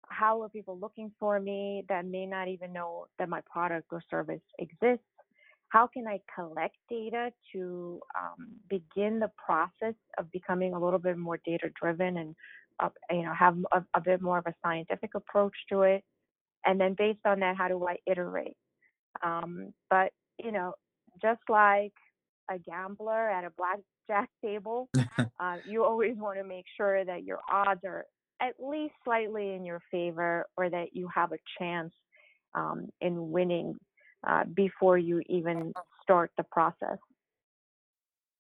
how 0.09 0.41
are 0.41 0.50
people 0.50 0.77
looking 0.79 1.12
for 1.19 1.39
me 1.39 1.83
that 1.89 2.05
may 2.05 2.25
not 2.25 2.47
even 2.47 2.74
know 2.74 3.07
that 3.19 3.29
my 3.29 3.41
product 3.51 3.88
or 3.91 4.01
service 4.09 4.41
exists? 4.59 5.05
How 5.69 5.88
can 5.88 6.07
I 6.07 6.19
collect 6.33 6.75
data 6.89 7.31
to 7.53 8.00
um, 8.17 8.47
begin 8.69 9.19
the 9.19 9.31
process 9.43 9.95
of 10.17 10.31
becoming 10.31 10.74
a 10.74 10.79
little 10.79 11.00
bit 11.00 11.17
more 11.17 11.39
data 11.45 11.69
driven 11.79 12.17
and 12.17 12.35
uh, 12.79 12.89
you 13.09 13.24
know 13.24 13.33
have 13.33 13.57
a, 13.71 13.83
a 13.93 14.01
bit 14.01 14.21
more 14.21 14.38
of 14.38 14.45
a 14.47 14.53
scientific 14.63 15.15
approach 15.15 15.55
to 15.69 15.81
it? 15.81 16.03
And 16.65 16.79
then 16.79 16.95
based 16.97 17.25
on 17.25 17.39
that, 17.41 17.57
how 17.57 17.67
do 17.67 17.85
I 17.88 17.97
iterate? 18.07 18.57
Um, 19.24 19.74
but 19.89 20.12
you 20.43 20.51
know, 20.51 20.74
just 21.21 21.41
like 21.50 21.93
a 22.50 22.59
gambler 22.59 23.29
at 23.29 23.43
a 23.43 23.51
blackjack 23.57 24.29
table, 24.43 24.89
uh, 25.39 25.57
you 25.67 25.83
always 25.83 26.15
want 26.17 26.38
to 26.38 26.43
make 26.43 26.65
sure 26.77 27.03
that 27.03 27.24
your 27.24 27.39
odds 27.51 27.81
are 27.85 28.05
at 28.42 28.54
least 28.60 28.94
slightly 29.04 29.54
in 29.54 29.65
your 29.65 29.82
favor 29.92 30.46
or 30.58 30.70
that 30.70 30.88
you 30.94 31.10
have 31.13 31.32
a 31.32 31.38
chance 31.60 31.94
um, 32.54 32.88
in 33.01 33.32
winning 33.32 33.75
uh, 34.27 34.44
before 34.54 34.98
you 34.98 35.22
even 35.27 35.74
start 36.04 36.32
the 36.38 36.44
process. 36.51 36.98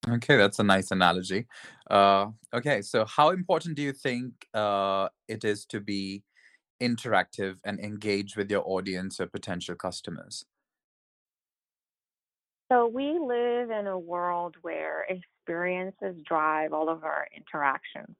Okay, 0.07 0.37
that's 0.37 0.59
a 0.59 0.63
nice 0.63 0.91
analogy. 0.91 1.47
Uh, 1.89 2.27
okay, 2.53 2.81
so 2.81 3.05
how 3.05 3.31
important 3.31 3.75
do 3.75 3.81
you 3.81 3.93
think 3.93 4.33
uh, 4.53 5.09
it 5.27 5.43
is 5.43 5.65
to 5.67 5.79
be 5.79 6.23
interactive 6.81 7.57
and 7.63 7.79
engage 7.79 8.35
with 8.35 8.51
your 8.51 8.63
audience 8.67 9.19
or 9.19 9.25
potential 9.25 9.75
customers? 9.75 10.45
So, 12.71 12.87
we 12.87 13.19
live 13.19 13.69
in 13.69 13.87
a 13.87 13.97
world 13.97 14.55
where 14.63 15.05
experiences 15.07 16.15
drive 16.27 16.73
all 16.73 16.89
of 16.89 17.03
our 17.03 17.27
interactions. 17.35 18.15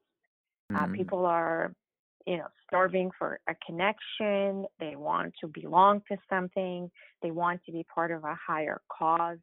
Uh, 0.74 0.80
mm-hmm. 0.80 0.94
people 0.94 1.24
are, 1.24 1.72
you 2.26 2.36
know, 2.36 2.46
starving 2.66 3.10
for 3.18 3.38
a 3.48 3.54
connection. 3.64 4.66
They 4.80 4.96
want 4.96 5.34
to 5.40 5.48
belong 5.48 6.02
to 6.10 6.16
something. 6.28 6.90
They 7.22 7.30
want 7.30 7.60
to 7.66 7.72
be 7.72 7.84
part 7.94 8.10
of 8.10 8.24
a 8.24 8.36
higher 8.46 8.80
cause. 8.90 9.38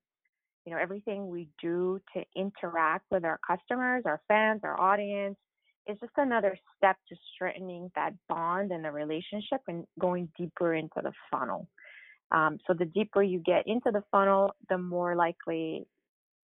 You 0.65 0.73
know, 0.73 0.79
everything 0.79 1.27
we 1.27 1.49
do 1.61 1.99
to 2.15 2.23
interact 2.35 3.05
with 3.11 3.25
our 3.25 3.39
customers, 3.45 4.03
our 4.05 4.21
fans, 4.27 4.61
our 4.63 4.79
audience 4.79 5.37
is 5.87 5.97
just 5.99 6.13
another 6.17 6.57
step 6.77 6.95
to 7.09 7.15
strengthening 7.33 7.91
that 7.95 8.13
bond 8.29 8.71
and 8.71 8.85
the 8.85 8.91
relationship 8.91 9.61
and 9.67 9.85
going 9.99 10.29
deeper 10.37 10.73
into 10.73 11.01
the 11.01 11.11
funnel. 11.31 11.67
Um, 12.31 12.57
so 12.65 12.73
the 12.73 12.85
deeper 12.85 13.21
you 13.21 13.39
get 13.39 13.67
into 13.67 13.91
the 13.91 14.03
funnel, 14.11 14.55
the 14.69 14.77
more 14.77 15.15
likely 15.15 15.85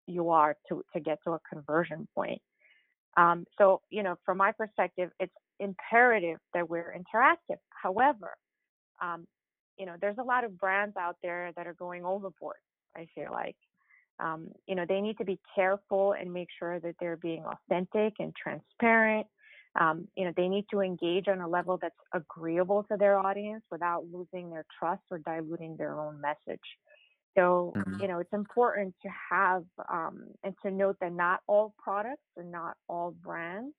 you 0.07 0.29
are 0.29 0.55
to, 0.67 0.83
to 0.93 1.00
get 1.00 1.19
to 1.24 1.31
a 1.31 1.39
conversion 1.51 2.07
point. 2.13 2.41
Um, 3.17 3.45
so, 3.57 3.81
you 3.89 4.03
know, 4.03 4.15
from 4.25 4.37
my 4.37 4.51
perspective, 4.51 5.11
it's 5.19 5.33
imperative 5.59 6.37
that 6.53 6.69
we're 6.69 6.95
interactive. 6.95 7.57
However, 7.69 8.35
um, 9.01 9.25
you 9.77 9.85
know, 9.85 9.95
there's 9.99 10.17
a 10.19 10.23
lot 10.23 10.43
of 10.43 10.57
brands 10.57 10.95
out 10.97 11.17
there 11.23 11.51
that 11.55 11.67
are 11.67 11.73
going 11.73 12.05
overboard, 12.05 12.57
I 12.95 13.07
feel 13.15 13.31
like. 13.31 13.55
Um, 14.19 14.49
you 14.67 14.75
know, 14.75 14.85
they 14.87 14.99
need 14.99 15.17
to 15.19 15.25
be 15.25 15.39
careful 15.55 16.13
and 16.13 16.33
make 16.33 16.49
sure 16.59 16.79
that 16.81 16.95
they're 16.99 17.17
being 17.17 17.45
authentic 17.45 18.15
and 18.19 18.33
transparent. 18.35 19.27
Um, 19.79 20.07
you 20.17 20.25
know, 20.25 20.33
they 20.35 20.49
need 20.49 20.65
to 20.71 20.81
engage 20.81 21.27
on 21.27 21.39
a 21.39 21.47
level 21.47 21.77
that's 21.81 21.95
agreeable 22.13 22.83
to 22.91 22.97
their 22.97 23.17
audience 23.17 23.63
without 23.71 24.03
losing 24.11 24.49
their 24.49 24.65
trust 24.77 25.03
or 25.09 25.19
diluting 25.19 25.77
their 25.77 25.99
own 25.99 26.19
message. 26.19 26.59
So, 27.38 27.74
mm-hmm. 27.75 28.01
you 28.01 28.07
know, 28.07 28.19
it's 28.19 28.33
important 28.33 28.95
to 29.03 29.09
have 29.31 29.63
um, 29.91 30.27
and 30.43 30.53
to 30.63 30.71
note 30.71 30.98
that 31.01 31.13
not 31.13 31.41
all 31.48 31.74
products 31.77 32.24
and 32.38 32.51
not 32.51 32.75
all 32.88 33.12
brands 33.12 33.74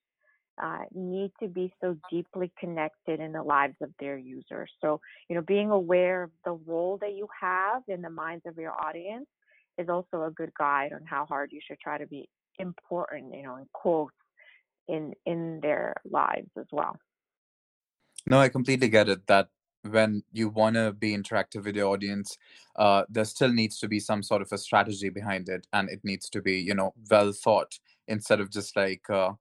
uh, 0.63 0.85
need 0.95 1.33
to 1.41 1.49
be 1.49 1.73
so 1.81 1.97
deeply 2.11 2.53
connected 2.59 3.21
in 3.21 3.33
the 3.33 3.43
lives 3.43 3.77
of 3.81 3.91
their 3.99 4.17
users. 4.17 4.71
So, 4.81 5.01
you 5.29 5.37
know, 5.37 5.43
being 5.43 5.71
aware 5.71 6.25
of 6.25 6.31
the 6.45 6.53
role 6.53 6.99
that 7.01 7.13
you 7.15 7.29
have 7.41 7.83
in 7.89 8.03
the 8.03 8.11
minds 8.11 8.45
of 8.47 8.57
your 8.57 8.73
audience 8.73 9.27
is 9.79 9.89
also 9.89 10.25
a 10.25 10.31
good 10.31 10.53
guide 10.59 10.93
on 10.93 11.01
how 11.07 11.25
hard 11.27 11.51
you 11.53 11.61
should 11.67 11.81
try 11.81 11.99
to 11.99 12.07
be 12.07 12.29
important, 12.59 13.35
you 13.35 13.43
know, 13.43 13.57
in 13.57 13.67
quotes 13.73 14.15
in 14.89 15.15
in 15.25 15.61
their 15.61 15.95
lives 16.05 16.51
as 16.59 16.67
well. 16.71 16.97
No, 18.27 18.39
I 18.39 18.49
completely 18.49 18.89
get 18.89 19.09
it. 19.09 19.27
That 19.27 19.49
when 19.89 20.23
you 20.33 20.49
want 20.49 20.75
to 20.77 20.93
be 20.93 21.17
interactive 21.17 21.65
with 21.65 21.75
your 21.77 21.89
audience 21.89 22.37
uh, 22.77 23.05
there 23.09 23.25
still 23.25 23.53
needs 23.53 23.79
to 23.79 23.89
be 23.89 23.99
some 23.99 24.23
sort 24.23 24.43
of 24.43 24.53
a 24.53 24.59
strategy 24.59 25.09
behind 25.09 25.49
it 25.49 25.67
and 25.73 25.89
it 25.89 26.01
needs 26.05 26.29
to 26.29 26.43
be 26.43 26.59
you 26.61 26.75
know 26.75 26.93
well 27.11 27.33
thought 27.33 27.79
instead 28.09 28.41
of 28.41 28.51
just 28.51 28.77
like 28.77 29.09
uh, 29.11 29.33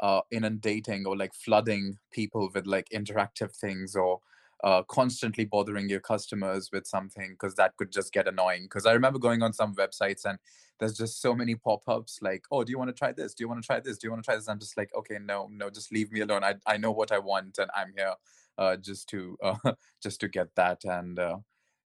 uh, 0.00 0.20
inundating 0.30 1.06
or 1.06 1.16
like 1.16 1.34
flooding 1.34 1.98
people 2.12 2.48
with 2.54 2.66
like 2.66 2.88
interactive 2.94 3.54
things 3.54 3.96
or 3.96 4.20
uh, 4.64 4.82
constantly 4.84 5.44
bothering 5.44 5.88
your 5.88 6.00
customers 6.00 6.70
with 6.72 6.86
something 6.86 7.30
because 7.32 7.54
that 7.54 7.76
could 7.76 7.92
just 7.92 8.12
get 8.12 8.26
annoying. 8.26 8.64
Because 8.64 8.86
I 8.86 8.92
remember 8.92 9.18
going 9.20 9.40
on 9.42 9.52
some 9.52 9.74
websites 9.76 10.24
and 10.24 10.38
there's 10.80 10.96
just 10.96 11.20
so 11.22 11.32
many 11.34 11.54
pop-ups 11.54 12.18
like, 12.22 12.44
"Oh, 12.50 12.64
do 12.64 12.70
you 12.72 12.78
want 12.78 12.88
to 12.88 12.94
try 12.94 13.12
this? 13.12 13.34
Do 13.34 13.44
you 13.44 13.48
want 13.48 13.62
to 13.62 13.66
try 13.66 13.78
this? 13.80 13.98
Do 13.98 14.06
you 14.06 14.10
want 14.10 14.22
to 14.24 14.26
try 14.26 14.34
this?" 14.36 14.48
I'm 14.48 14.58
just 14.58 14.76
like, 14.76 14.90
"Okay, 14.96 15.18
no, 15.20 15.48
no, 15.50 15.70
just 15.70 15.92
leave 15.92 16.10
me 16.10 16.20
alone. 16.20 16.42
I 16.44 16.56
I 16.66 16.76
know 16.76 16.90
what 16.90 17.12
I 17.12 17.18
want 17.18 17.58
and 17.58 17.70
I'm 17.74 17.92
here 17.96 18.14
uh, 18.58 18.76
just 18.76 19.08
to 19.10 19.36
uh, 19.42 19.72
just 20.02 20.20
to 20.20 20.28
get 20.28 20.48
that." 20.56 20.84
And 20.84 21.18
uh, 21.18 21.36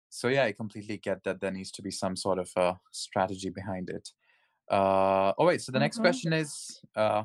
so 0.10 0.28
yeah, 0.28 0.46
I 0.46 0.52
completely 0.54 0.98
get 0.98 1.24
that 1.24 1.42
there 1.42 1.52
needs 1.52 1.72
to 1.72 1.82
be 1.82 1.92
some 1.92 2.16
sort 2.16 2.40
of 2.40 2.50
a 2.56 2.78
strategy 2.92 3.50
behind 3.50 3.90
it. 3.90 4.10
Uh, 4.70 5.34
all 5.38 5.48
right, 5.48 5.62
so 5.62 5.72
the 5.72 5.80
next 5.80 5.98
mm-hmm. 5.98 6.04
question 6.04 6.34
is. 6.34 6.82
Uh, 6.96 7.24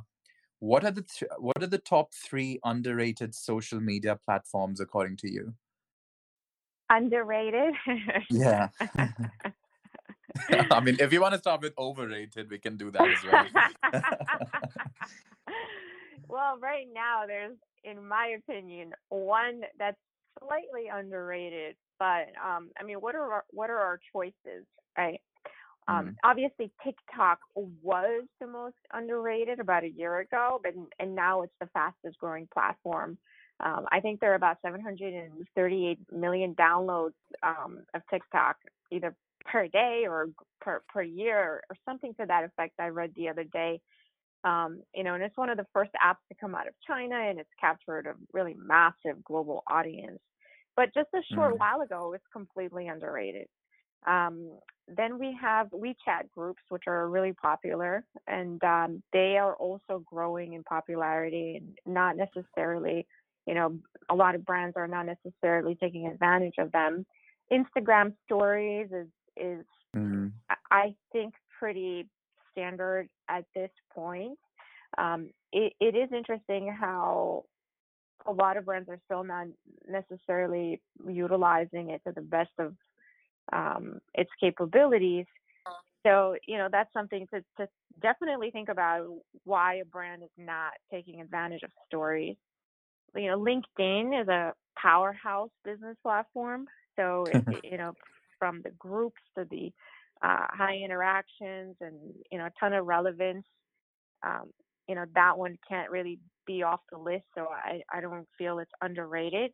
what 0.58 0.84
are 0.84 0.90
the 0.90 1.02
th- 1.02 1.30
what 1.38 1.62
are 1.62 1.66
the 1.66 1.76
top 1.76 2.14
three 2.14 2.58
underrated 2.64 3.34
social 3.34 3.78
media 3.78 4.18
platforms 4.24 4.80
according 4.80 5.18
to 5.18 5.30
you? 5.30 5.52
Underrated. 6.88 7.74
yeah. 8.30 8.68
I 10.70 10.80
mean, 10.80 10.96
if 11.00 11.12
you 11.12 11.20
want 11.20 11.34
to 11.34 11.38
start 11.38 11.62
with 11.62 11.72
overrated, 11.78 12.50
we 12.50 12.58
can 12.58 12.76
do 12.76 12.90
that 12.90 13.02
as 13.02 13.24
well. 13.24 14.02
well, 16.28 16.58
right 16.58 16.86
now, 16.92 17.24
there's, 17.26 17.56
in 17.86 18.06
my 18.06 18.36
opinion, 18.38 18.92
one 19.08 19.62
that's 19.78 19.96
slightly 20.40 20.88
underrated. 20.92 21.76
But 21.98 22.28
um, 22.44 22.70
I 22.78 22.84
mean, 22.84 22.96
what 22.96 23.14
are 23.14 23.32
our, 23.32 23.44
what 23.50 23.70
are 23.70 23.78
our 23.78 24.00
choices, 24.12 24.66
right? 24.98 25.20
Um, 25.88 26.06
mm 26.06 26.14
Obviously, 26.24 26.72
TikTok 26.84 27.38
was 27.54 28.24
the 28.40 28.46
most 28.46 28.74
underrated 28.92 29.60
about 29.60 29.84
a 29.84 29.88
year 29.88 30.18
ago, 30.18 30.60
but 30.62 30.72
and 30.98 31.14
now 31.14 31.42
it's 31.42 31.54
the 31.60 31.68
fastest 31.72 32.18
growing 32.18 32.48
platform. 32.52 33.16
Um, 33.60 33.86
I 33.90 34.00
think 34.00 34.20
there 34.20 34.32
are 34.32 34.34
about 34.34 34.58
738 34.62 35.98
million 36.12 36.54
downloads 36.54 37.14
um, 37.42 37.78
of 37.94 38.02
TikTok 38.10 38.56
either 38.90 39.14
per 39.44 39.68
day 39.68 40.04
or 40.08 40.26
per 40.60 40.82
per 40.92 41.02
year 41.02 41.62
or 41.70 41.76
something 41.86 42.12
to 42.14 42.26
that 42.26 42.44
effect. 42.44 42.74
I 42.78 42.88
read 42.88 43.12
the 43.14 43.28
other 43.28 43.44
day. 43.44 43.80
Um, 44.46 44.82
you 44.94 45.02
know, 45.02 45.14
and 45.14 45.24
it's 45.24 45.36
one 45.36 45.50
of 45.50 45.56
the 45.56 45.66
first 45.72 45.90
apps 45.94 46.22
to 46.28 46.38
come 46.40 46.54
out 46.54 46.68
of 46.68 46.74
China, 46.86 47.16
and 47.16 47.40
it's 47.40 47.50
captured 47.60 48.06
a 48.06 48.14
really 48.32 48.54
massive 48.56 49.22
global 49.24 49.64
audience. 49.68 50.20
But 50.76 50.94
just 50.94 51.08
a 51.14 51.34
short 51.34 51.54
mm 51.54 51.58
while 51.58 51.80
ago, 51.80 52.12
it's 52.14 52.24
completely 52.32 52.86
underrated. 52.86 53.48
Um, 54.06 54.52
then 54.86 55.18
we 55.18 55.36
have 55.40 55.68
WeChat 55.70 56.30
groups, 56.32 56.62
which 56.68 56.84
are 56.86 57.08
really 57.08 57.32
popular, 57.32 58.04
and 58.28 58.62
um, 58.62 59.02
they 59.12 59.36
are 59.36 59.54
also 59.54 60.04
growing 60.06 60.52
in 60.52 60.62
popularity. 60.62 61.56
And 61.56 61.92
not 61.92 62.16
necessarily, 62.16 63.04
you 63.46 63.54
know, 63.54 63.76
a 64.08 64.14
lot 64.14 64.36
of 64.36 64.44
brands 64.44 64.76
are 64.76 64.86
not 64.86 65.06
necessarily 65.06 65.74
taking 65.74 66.06
advantage 66.06 66.54
of 66.58 66.70
them. 66.70 67.04
Instagram 67.50 68.12
stories 68.24 68.90
is 68.92 69.08
is 69.36 69.64
mm-hmm. 69.96 70.28
I 70.70 70.94
think 71.12 71.34
pretty 71.58 72.06
standard 72.56 73.08
at 73.28 73.44
this 73.54 73.70
point. 73.94 74.38
Um, 74.98 75.30
it, 75.52 75.72
it 75.80 75.94
is 75.96 76.10
interesting 76.12 76.74
how 76.78 77.44
a 78.26 78.32
lot 78.32 78.56
of 78.56 78.64
brands 78.64 78.88
are 78.88 78.98
still 79.04 79.24
not 79.24 79.46
necessarily 79.88 80.80
utilizing 81.06 81.90
it 81.90 82.02
to 82.06 82.12
the 82.12 82.20
best 82.20 82.50
of 82.58 82.74
um, 83.52 84.00
its 84.14 84.30
capabilities. 84.40 85.26
So, 86.04 86.36
you 86.46 86.56
know, 86.56 86.68
that's 86.70 86.92
something 86.92 87.26
to, 87.34 87.40
to 87.58 87.68
definitely 88.00 88.50
think 88.50 88.68
about 88.68 89.08
why 89.44 89.76
a 89.76 89.84
brand 89.84 90.22
is 90.22 90.30
not 90.38 90.72
taking 90.90 91.20
advantage 91.20 91.62
of 91.62 91.70
stories. 91.86 92.36
You 93.14 93.30
know, 93.30 93.38
LinkedIn 93.38 94.22
is 94.22 94.28
a 94.28 94.52
powerhouse 94.80 95.50
business 95.64 95.96
platform. 96.02 96.66
So, 96.96 97.26
it, 97.26 97.44
you 97.64 97.78
know, 97.78 97.92
from 98.38 98.62
the 98.62 98.70
groups 98.70 99.20
to 99.36 99.46
the 99.50 99.72
uh, 100.22 100.46
high 100.48 100.76
interactions 100.76 101.76
and, 101.80 101.94
you 102.30 102.38
know, 102.38 102.46
a 102.46 102.52
ton 102.58 102.72
of 102.72 102.86
relevance, 102.86 103.44
um, 104.24 104.50
you 104.88 104.94
know, 104.94 105.04
that 105.14 105.36
one 105.36 105.58
can't 105.68 105.90
really 105.90 106.18
be 106.46 106.62
off 106.62 106.80
the 106.90 106.98
list. 106.98 107.24
So 107.34 107.48
I, 107.50 107.82
I 107.92 108.00
don't 108.00 108.26
feel 108.38 108.58
it's 108.58 108.70
underrated. 108.80 109.52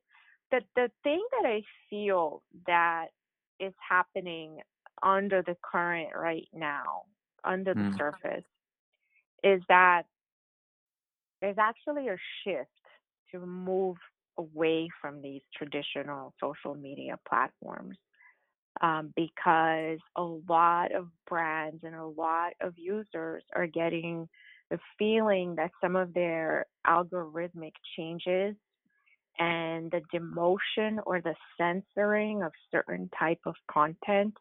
The, 0.51 0.61
the 0.77 0.91
thing 1.03 1.25
that 1.33 1.49
I 1.49 1.63
feel 1.89 2.43
that 2.67 3.07
is 3.59 3.73
happening 3.89 4.59
under 5.03 5.43
the 5.43 5.57
current 5.63 6.11
right 6.15 6.49
now, 6.53 7.03
under 7.45 7.75
the 7.75 7.81
mm. 7.81 7.99
surface, 7.99 8.45
is 9.43 9.63
that 9.69 10.03
there's 11.41 11.59
actually 11.59 12.09
a 12.09 12.17
shift 12.45 12.69
to 13.33 13.41
move 13.41 13.97
away 14.39 14.89
from 15.01 15.21
these 15.21 15.43
traditional 15.57 16.35
social 16.41 16.75
media 16.75 17.19
platforms 17.29 17.97
um, 18.81 19.13
because 19.17 19.99
a 20.17 20.23
lot 20.23 20.93
of 20.93 21.09
brands 21.29 21.81
and 21.85 21.95
a 21.95 22.07
lot 22.07 22.53
of 22.61 22.75
users 22.77 23.43
are 23.55 23.67
getting 23.67 24.29
the 24.71 24.79
feeling 24.99 25.55
that 25.57 25.71
some 25.83 25.97
of 25.97 26.15
their 26.15 26.67
algorithmic 26.87 27.73
changes 27.97 28.57
and 29.39 29.91
the 29.91 30.01
demotion 30.15 30.99
or 31.07 31.21
the 31.21 31.35
censoring 31.59 32.43
of 32.43 32.53
certain 32.71 33.11
type 33.19 33.41
of 33.47 33.55
content 33.71 34.35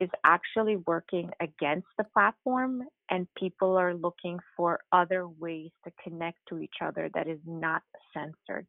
is 0.00 0.10
actually 0.24 0.76
working 0.86 1.30
against 1.40 1.86
the 1.98 2.04
platform 2.04 2.82
and 3.10 3.26
people 3.36 3.76
are 3.76 3.94
looking 3.94 4.38
for 4.56 4.80
other 4.92 5.28
ways 5.28 5.70
to 5.84 5.92
connect 6.02 6.38
to 6.48 6.58
each 6.58 6.76
other 6.82 7.10
that 7.14 7.28
is 7.28 7.38
not 7.46 7.82
censored 8.14 8.66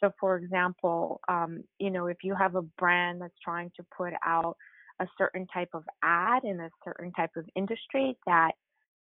so 0.00 0.12
for 0.20 0.36
example 0.36 1.20
um, 1.28 1.62
you 1.78 1.90
know 1.90 2.06
if 2.06 2.18
you 2.22 2.34
have 2.34 2.54
a 2.54 2.62
brand 2.62 3.20
that's 3.20 3.34
trying 3.42 3.70
to 3.76 3.84
put 3.96 4.12
out 4.24 4.56
a 5.00 5.06
certain 5.16 5.46
type 5.46 5.70
of 5.74 5.84
ad 6.02 6.44
in 6.44 6.60
a 6.60 6.70
certain 6.84 7.12
type 7.12 7.30
of 7.36 7.44
industry 7.54 8.16
that 8.26 8.52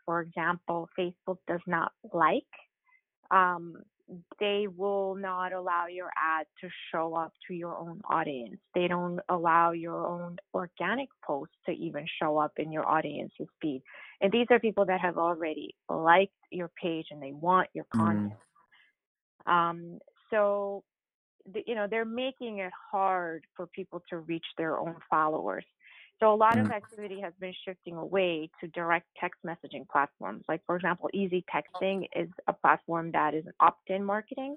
for 0.05 0.21
example 0.21 0.89
facebook 0.99 1.39
does 1.47 1.61
not 1.67 1.93
like 2.13 2.43
um, 3.31 3.77
they 4.39 4.67
will 4.77 5.15
not 5.15 5.53
allow 5.53 5.87
your 5.87 6.11
ad 6.17 6.47
to 6.61 6.69
show 6.93 7.15
up 7.15 7.33
to 7.49 7.55
your 7.55 7.77
own 7.77 8.01
audience. 8.09 8.59
They 8.75 8.87
don't 8.87 9.21
allow 9.29 9.73
your 9.73 10.07
own 10.07 10.37
organic 10.53 11.09
posts 11.27 11.55
to 11.67 11.73
even 11.73 12.07
show 12.21 12.39
up 12.39 12.53
in 12.59 12.71
your 12.71 12.87
audience's 12.87 13.49
feed. 13.63 13.83
And 14.21 14.31
these 14.31 14.47
are 14.51 14.59
people 14.59 14.87
that 14.87 15.01
have 15.01 15.17
already 15.17 15.75
liked 15.89 16.33
your 16.51 16.71
page 16.81 17.07
and 17.11 17.23
they 17.23 17.33
want 17.33 17.69
your 17.73 17.87
mm. 17.95 17.99
content. 17.99 18.33
Mm. 19.47 19.53
Um, 19.53 19.99
so, 20.31 20.83
you 21.67 21.75
know, 21.75 21.87
they're 21.89 22.05
making 22.05 22.59
it 22.59 22.73
hard 22.91 23.45
for 23.57 23.67
people 23.67 24.03
to 24.11 24.19
reach 24.19 24.47
their 24.57 24.79
own 24.79 24.97
followers. 25.11 25.65
So 26.21 26.33
a 26.33 26.37
lot 26.37 26.55
mm. 26.55 26.63
of 26.63 26.71
activity 26.71 27.21
has 27.21 27.33
been 27.41 27.53
shifting 27.65 27.97
away 27.97 28.49
to 28.61 28.69
direct 28.69 29.07
text 29.21 29.41
messaging 29.45 29.89
platforms. 29.89 30.45
Like 30.49 30.63
for 30.67 30.77
example, 30.77 31.11
EZ 31.13 31.43
Texting 31.53 32.07
is 32.15 32.29
a 32.47 32.53
platform 32.53 33.11
that 33.13 33.35
is 33.35 33.45
opt-in 33.61 34.05
marketing 34.05 34.57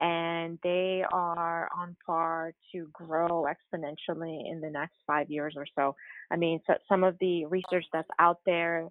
and 0.00 0.58
they 0.62 1.02
are 1.10 1.68
on 1.76 1.96
par 2.04 2.52
to 2.72 2.88
grow 2.92 3.46
exponentially 3.46 4.50
in 4.50 4.60
the 4.60 4.70
next 4.70 4.96
five 5.06 5.30
years 5.30 5.54
or 5.56 5.66
so. 5.74 5.96
I 6.30 6.36
mean, 6.36 6.60
so 6.66 6.74
some 6.88 7.02
of 7.02 7.16
the 7.18 7.46
research 7.46 7.84
that's 7.92 8.08
out 8.18 8.40
there 8.44 8.88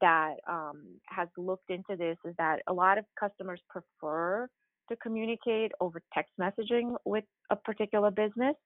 that 0.00 0.36
um, 0.48 0.86
has 1.06 1.28
looked 1.36 1.70
into 1.70 1.96
this 1.96 2.16
is 2.24 2.34
that 2.38 2.62
a 2.66 2.72
lot 2.72 2.98
of 2.98 3.04
customers 3.18 3.60
prefer 3.68 4.48
to 4.88 4.96
communicate 4.96 5.72
over 5.80 6.00
text 6.12 6.32
messaging 6.40 6.96
with 7.04 7.24
a 7.50 7.56
particular 7.56 8.10
business 8.10 8.56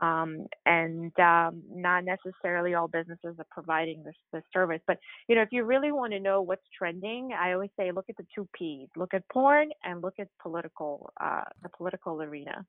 um, 0.00 0.46
and 0.64 1.12
um, 1.18 1.62
not 1.70 2.04
necessarily 2.04 2.74
all 2.74 2.88
businesses 2.88 3.36
are 3.38 3.46
providing 3.50 4.02
this, 4.02 4.14
this 4.32 4.42
service. 4.52 4.80
But 4.86 4.98
you 5.28 5.36
know, 5.36 5.42
if 5.42 5.50
you 5.52 5.64
really 5.64 5.92
want 5.92 6.12
to 6.12 6.20
know 6.20 6.40
what's 6.40 6.62
trending, 6.76 7.32
I 7.38 7.52
always 7.52 7.70
say 7.78 7.92
look 7.92 8.06
at 8.08 8.16
the 8.16 8.26
two 8.34 8.48
P's: 8.56 8.88
look 8.96 9.12
at 9.14 9.28
porn 9.28 9.70
and 9.84 10.02
look 10.02 10.14
at 10.18 10.28
political, 10.40 11.12
uh, 11.20 11.42
the 11.62 11.68
political 11.68 12.22
arena, 12.22 12.64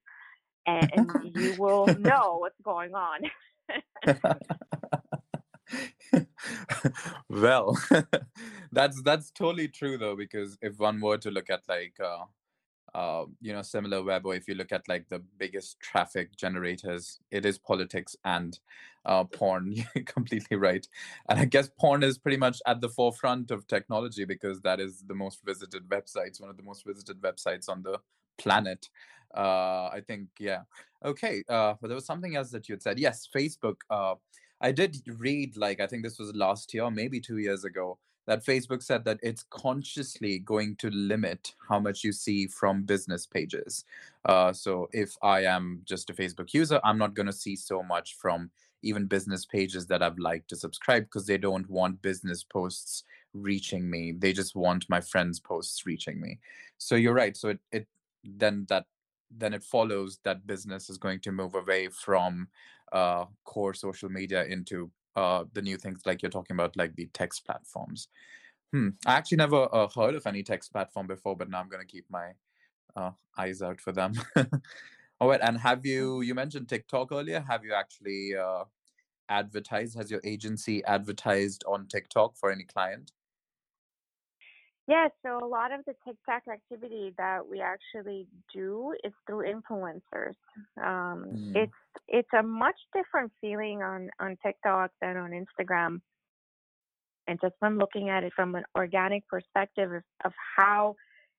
and, 0.67 0.91
and 0.93 1.09
you 1.35 1.55
will 1.57 1.87
know 1.99 2.37
what's 2.39 2.59
going 2.63 2.93
on. 2.93 3.21
well 7.29 7.77
that's 8.73 9.01
that's 9.03 9.31
totally 9.31 9.69
true 9.69 9.97
though 9.97 10.17
because 10.17 10.57
if 10.61 10.77
one 10.77 10.99
were 10.99 11.17
to 11.17 11.31
look 11.31 11.49
at 11.49 11.61
like 11.69 11.93
uh, 12.03 12.25
uh, 12.93 13.25
you 13.39 13.53
know 13.53 13.59
SimilarWeb 13.59 14.25
or 14.25 14.35
if 14.35 14.47
you 14.47 14.55
look 14.55 14.71
at 14.71 14.87
like 14.87 15.07
the 15.09 15.19
biggest 15.37 15.79
traffic 15.79 16.35
generators 16.35 17.19
it 17.31 17.45
is 17.45 17.57
politics 17.57 18.15
and 18.25 18.59
uh, 19.05 19.23
porn. 19.23 19.75
Completely 20.05 20.57
right. 20.57 20.85
And 21.29 21.39
i 21.39 21.45
guess 21.45 21.69
porn 21.79 22.03
is 22.03 22.17
pretty 22.17 22.37
much 22.37 22.61
at 22.67 22.81
the 22.81 22.89
forefront 22.89 23.51
of 23.51 23.65
technology 23.67 24.25
because 24.25 24.61
that 24.61 24.79
is 24.79 25.03
the 25.07 25.15
most 25.15 25.39
visited 25.45 25.87
websites 25.89 26.41
one 26.41 26.49
of 26.49 26.57
the 26.57 26.63
most 26.63 26.85
visited 26.85 27.21
websites 27.21 27.69
on 27.69 27.83
the 27.83 27.99
planet. 28.37 28.89
Uh, 29.35 29.89
i 29.93 30.01
think 30.05 30.27
yeah. 30.39 30.61
Okay 31.03 31.43
uh, 31.49 31.75
but 31.81 31.87
there 31.87 31.95
was 31.95 32.05
something 32.05 32.35
else 32.35 32.51
that 32.51 32.67
you 32.67 32.73
had 32.73 32.83
said. 32.83 32.99
Yes 32.99 33.27
facebook 33.33 33.77
uh, 33.89 34.15
i 34.59 34.71
did 34.71 34.97
read 35.17 35.55
like 35.55 35.79
i 35.79 35.87
think 35.87 36.03
this 36.03 36.19
was 36.19 36.35
last 36.35 36.73
year 36.73 36.91
maybe 36.91 37.19
two 37.21 37.37
years 37.37 37.63
ago 37.63 37.97
that 38.31 38.45
Facebook 38.45 38.81
said 38.81 39.03
that 39.03 39.19
it's 39.21 39.43
consciously 39.49 40.39
going 40.39 40.77
to 40.77 40.89
limit 40.91 41.53
how 41.67 41.81
much 41.81 42.01
you 42.01 42.13
see 42.13 42.47
from 42.47 42.83
business 42.83 43.25
pages. 43.25 43.83
Uh, 44.23 44.53
so 44.53 44.87
if 44.93 45.17
I 45.21 45.43
am 45.43 45.81
just 45.83 46.09
a 46.09 46.13
Facebook 46.13 46.53
user, 46.53 46.79
I'm 46.85 46.97
not 46.97 47.13
going 47.13 47.25
to 47.25 47.33
see 47.33 47.57
so 47.57 47.83
much 47.83 48.15
from 48.15 48.49
even 48.83 49.05
business 49.05 49.45
pages 49.45 49.85
that 49.87 50.01
I've 50.01 50.17
liked 50.17 50.47
to 50.47 50.55
subscribe 50.55 51.03
because 51.03 51.25
they 51.25 51.37
don't 51.37 51.69
want 51.69 52.01
business 52.01 52.41
posts 52.41 53.03
reaching 53.33 53.89
me. 53.89 54.13
They 54.13 54.31
just 54.31 54.55
want 54.55 54.89
my 54.89 55.01
friends' 55.01 55.41
posts 55.41 55.85
reaching 55.85 56.21
me. 56.21 56.39
So 56.77 56.95
you're 56.95 57.13
right. 57.13 57.35
So 57.35 57.49
it, 57.49 57.59
it 57.73 57.87
then 58.23 58.65
that 58.69 58.85
then 59.29 59.53
it 59.53 59.63
follows 59.63 60.19
that 60.23 60.47
business 60.47 60.89
is 60.89 60.97
going 60.97 61.19
to 61.21 61.33
move 61.33 61.55
away 61.55 61.89
from 61.89 62.47
uh, 62.93 63.25
core 63.43 63.73
social 63.73 64.07
media 64.07 64.45
into 64.45 64.89
uh, 65.15 65.43
the 65.53 65.61
new 65.61 65.77
things 65.77 66.01
like 66.05 66.21
you're 66.21 66.31
talking 66.31 66.55
about, 66.55 66.75
like 66.77 66.95
the 66.95 67.07
text 67.13 67.45
platforms. 67.45 68.07
Hmm. 68.71 68.89
I 69.05 69.13
actually 69.13 69.37
never 69.37 69.67
uh, 69.73 69.87
heard 69.87 70.15
of 70.15 70.25
any 70.25 70.43
text 70.43 70.71
platform 70.71 71.07
before, 71.07 71.35
but 71.35 71.49
now 71.49 71.59
I'm 71.59 71.69
going 71.69 71.85
to 71.85 71.91
keep 71.91 72.05
my 72.09 72.31
uh, 72.95 73.11
eyes 73.37 73.61
out 73.61 73.81
for 73.81 73.91
them. 73.91 74.13
All 75.19 75.27
right. 75.27 75.41
And 75.41 75.57
have 75.57 75.85
you, 75.85 76.21
you 76.21 76.33
mentioned 76.33 76.69
TikTok 76.69 77.11
earlier. 77.11 77.41
Have 77.47 77.63
you 77.63 77.73
actually 77.73 78.35
uh, 78.35 78.63
advertised? 79.29 79.97
Has 79.97 80.09
your 80.09 80.21
agency 80.23 80.83
advertised 80.85 81.63
on 81.67 81.87
TikTok 81.87 82.37
for 82.37 82.51
any 82.51 82.63
client? 82.63 83.11
Yeah, 84.87 85.07
so 85.23 85.37
a 85.37 85.47
lot 85.47 85.71
of 85.71 85.81
the 85.85 85.93
TikTok 86.05 86.43
activity 86.51 87.13
that 87.17 87.47
we 87.47 87.61
actually 87.61 88.27
do 88.53 88.93
is 89.03 89.13
through 89.27 89.45
influencers. 89.45 90.35
Um, 90.77 91.25
mm. 91.33 91.55
It's 91.55 91.71
it's 92.07 92.29
a 92.37 92.41
much 92.41 92.75
different 92.93 93.31
feeling 93.39 93.83
on 93.83 94.09
on 94.19 94.37
TikTok 94.43 94.91
than 95.01 95.17
on 95.17 95.31
Instagram, 95.31 96.01
and 97.27 97.39
just 97.41 97.53
from 97.59 97.77
looking 97.77 98.09
at 98.09 98.23
it 98.23 98.33
from 98.35 98.55
an 98.55 98.63
organic 98.75 99.27
perspective 99.27 99.91
of, 99.91 100.03
of 100.25 100.33
how 100.57 100.95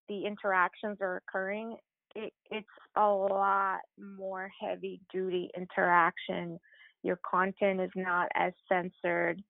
the 0.08 0.24
interactions 0.24 0.98
are 1.00 1.16
occurring, 1.16 1.76
it, 2.14 2.32
it's 2.50 2.66
a 2.96 3.06
lot 3.06 3.80
more 3.98 4.50
heavy 4.60 5.00
duty 5.12 5.50
interaction. 5.56 6.58
Your 7.02 7.18
content 7.28 7.80
is 7.80 7.90
not 7.96 8.28
as 8.34 8.52
censored 8.68 9.42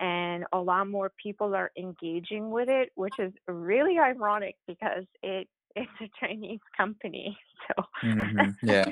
and 0.00 0.44
a 0.52 0.58
lot 0.58 0.88
more 0.88 1.12
people 1.22 1.54
are 1.54 1.70
engaging 1.78 2.50
with 2.50 2.68
it, 2.68 2.90
which 2.94 3.14
is 3.18 3.32
really 3.46 3.98
ironic 3.98 4.56
because 4.66 5.04
it 5.22 5.46
it's 5.76 5.90
a 6.00 6.10
Chinese 6.18 6.60
company. 6.76 7.38
So 7.68 7.84
mm-hmm. 8.02 8.50
yeah. 8.62 8.86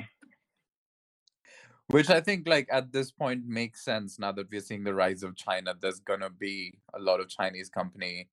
Which 1.87 2.11
I 2.11 2.21
think 2.21 2.47
like 2.47 2.67
at 2.71 2.93
this 2.93 3.11
point 3.11 3.47
makes 3.47 3.83
sense 3.83 4.19
now 4.19 4.31
that 4.33 4.51
we're 4.51 4.61
seeing 4.61 4.83
the 4.83 4.93
rise 4.93 5.23
of 5.23 5.35
China. 5.35 5.73
There's 5.79 5.99
gonna 5.99 6.29
be 6.29 6.75
a 6.93 6.99
lot 6.99 7.19
of 7.19 7.29
Chinese 7.29 7.69
companies 7.69 8.27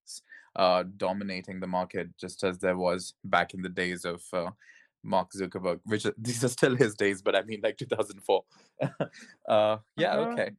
uh, 0.54 0.84
dominating 0.96 1.60
the 1.60 1.66
market, 1.66 2.10
just 2.18 2.44
as 2.44 2.58
there 2.58 2.76
was 2.76 3.14
back 3.24 3.54
in 3.54 3.62
the 3.62 3.70
days 3.70 4.04
of 4.04 4.22
uh, 4.34 4.50
Mark 5.02 5.30
Zuckerberg, 5.32 5.80
which 5.84 6.06
these 6.18 6.44
are 6.44 6.48
still 6.48 6.76
his 6.76 6.94
days, 6.94 7.22
but 7.22 7.34
I 7.34 7.42
mean 7.42 7.60
like 7.62 7.78
2004. 7.78 8.44
uh, 9.48 9.78
yeah, 9.96 10.16
uh-huh. 10.16 10.30
okay. 10.32 10.50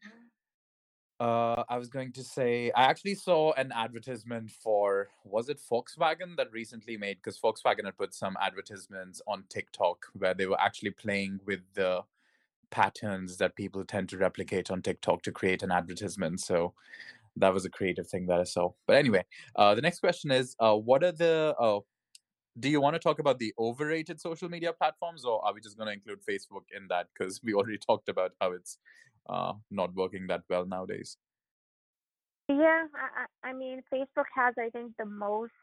Uh, 1.20 1.64
I 1.68 1.80
was 1.80 1.90
going 1.90 2.12
to 2.14 2.24
say 2.24 2.72
I 2.76 2.84
actually 2.84 3.16
saw 3.16 3.52
an 3.54 3.72
advertisement 3.72 4.52
for 4.52 5.10
was 5.24 5.50
it 5.50 5.60
Volkswagen 5.72 6.38
that 6.38 6.52
recently 6.52 6.96
made 6.96 7.18
because 7.18 7.40
Volkswagen 7.40 7.86
had 7.86 7.98
put 7.98 8.14
some 8.14 8.38
advertisements 8.40 9.20
on 9.28 9.44
TikTok 9.50 10.06
where 10.14 10.36
they 10.36 10.46
were 10.46 10.62
actually 10.62 10.92
playing 10.92 11.40
with 11.46 11.62
the 11.74 12.02
patterns 12.70 13.38
that 13.38 13.56
people 13.56 13.84
tend 13.84 14.10
to 14.10 14.18
replicate 14.18 14.70
on 14.70 14.84
TikTok 14.84 15.24
to 15.24 15.32
create 15.32 15.64
an 15.64 15.72
advertisement. 15.72 16.40
So 16.40 16.74
that 17.36 17.54
was 17.54 17.66
a 17.66 17.70
creative 17.70 18.08
thing 18.08 18.28
that 18.28 18.40
I 18.40 18.44
saw. 18.44 18.74
But 18.86 18.98
anyway, 18.98 19.26
uh, 19.56 19.74
the 19.74 19.82
next 19.82 20.00
question 20.00 20.30
is, 20.30 20.56
uh, 20.60 20.76
what 20.76 21.04
are 21.04 21.14
the 21.14 21.56
uh, 21.60 21.80
do 22.60 22.70
you 22.70 22.82
want 22.82 22.96
to 22.96 23.00
talk 23.00 23.20
about 23.20 23.40
the 23.40 23.54
overrated 23.60 24.20
social 24.20 24.50
media 24.50 24.74
platforms 24.74 25.26
or 25.26 25.44
are 25.46 25.54
we 25.54 25.62
just 25.62 25.78
going 25.78 25.88
to 25.88 25.94
include 25.94 26.20
facebook 26.28 26.64
in 26.76 26.88
that 26.88 27.08
because 27.14 27.40
we 27.44 27.54
already 27.54 27.78
talked 27.88 28.10
about 28.10 28.32
how 28.42 28.52
it's 28.52 28.80
uh, 29.30 29.54
not 29.72 29.94
working 29.94 30.28
that 30.28 30.42
well 30.50 30.66
nowadays 30.66 31.18
yeah 32.50 32.86
I, 33.44 33.50
I 33.50 33.54
mean 33.54 33.82
facebook 33.94 34.30
has 34.36 34.54
i 34.58 34.70
think 34.70 34.94
the 34.98 35.06
most 35.06 35.54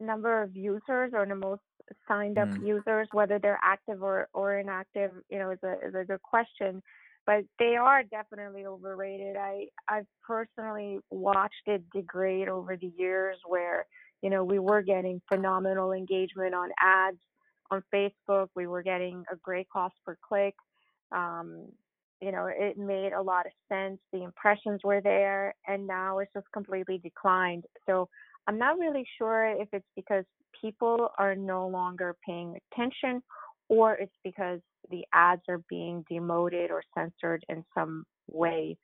number 0.00 0.42
of 0.42 0.54
users 0.54 1.12
or 1.14 1.24
the 1.26 1.34
most 1.34 1.62
signed 2.06 2.38
up 2.38 2.48
mm. 2.48 2.66
users 2.66 3.08
whether 3.12 3.38
they're 3.38 3.60
active 3.62 4.02
or, 4.02 4.28
or 4.34 4.58
inactive 4.58 5.10
you 5.30 5.38
know 5.38 5.50
is 5.50 5.58
a 5.64 5.72
is 5.86 5.94
a 5.94 6.04
good 6.04 6.22
question 6.22 6.82
but 7.26 7.44
they 7.58 7.76
are 7.76 8.02
definitely 8.02 8.66
overrated 8.66 9.36
i 9.36 9.66
i've 9.88 10.06
personally 10.22 10.98
watched 11.10 11.66
it 11.66 11.82
degrade 11.94 12.48
over 12.48 12.76
the 12.76 12.92
years 12.98 13.38
where 13.46 13.86
you 14.22 14.30
know, 14.30 14.44
we 14.44 14.58
were 14.58 14.82
getting 14.82 15.20
phenomenal 15.28 15.92
engagement 15.92 16.54
on 16.54 16.70
ads 16.80 17.18
on 17.70 17.82
Facebook. 17.94 18.48
We 18.54 18.66
were 18.66 18.82
getting 18.82 19.24
a 19.30 19.36
great 19.36 19.68
cost 19.68 19.94
per 20.04 20.16
click. 20.26 20.54
Um, 21.12 21.66
you 22.20 22.32
know, 22.32 22.48
it 22.50 22.78
made 22.78 23.12
a 23.12 23.20
lot 23.20 23.46
of 23.46 23.52
sense. 23.68 23.98
The 24.12 24.22
impressions 24.22 24.80
were 24.82 25.00
there, 25.00 25.54
and 25.66 25.86
now 25.86 26.18
it's 26.18 26.32
just 26.32 26.46
completely 26.52 26.98
declined. 26.98 27.64
So 27.86 28.08
I'm 28.46 28.58
not 28.58 28.78
really 28.78 29.06
sure 29.18 29.46
if 29.46 29.68
it's 29.72 29.86
because 29.94 30.24
people 30.60 31.10
are 31.18 31.34
no 31.34 31.68
longer 31.68 32.16
paying 32.24 32.58
attention 32.72 33.22
or 33.68 33.94
it's 33.94 34.14
because 34.24 34.60
the 34.90 35.04
ads 35.12 35.42
are 35.48 35.60
being 35.68 36.04
demoted 36.08 36.70
or 36.70 36.82
censored 36.96 37.44
in 37.48 37.64
some 37.74 38.04
way. 38.30 38.76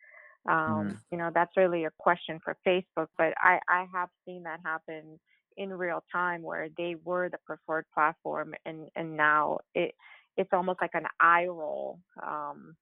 Um, 0.49 0.57
mm. 0.57 0.97
You 1.11 1.19
know, 1.19 1.31
that's 1.33 1.57
really 1.57 1.85
a 1.85 1.91
question 1.99 2.41
for 2.43 2.57
Facebook, 2.67 3.07
but 3.17 3.33
I, 3.39 3.61
I 3.69 3.87
have 3.93 4.09
seen 4.27 4.43
that 4.43 4.61
happen 4.65 5.21
in 5.57 5.73
real 5.73 6.03
time 6.11 6.43
where 6.43 6.69
they 6.77 6.97
were 7.05 7.29
the 7.29 7.39
preferred 7.47 7.85
platform 7.95 8.55
and, 8.65 8.89
and 8.97 9.17
now 9.17 9.59
it 9.75 9.95
it's 10.37 10.51
almost 10.55 10.81
like 10.81 10.95
an 10.95 11.05
eye 11.21 11.45
roll. 11.45 11.99
Um, 12.23 12.75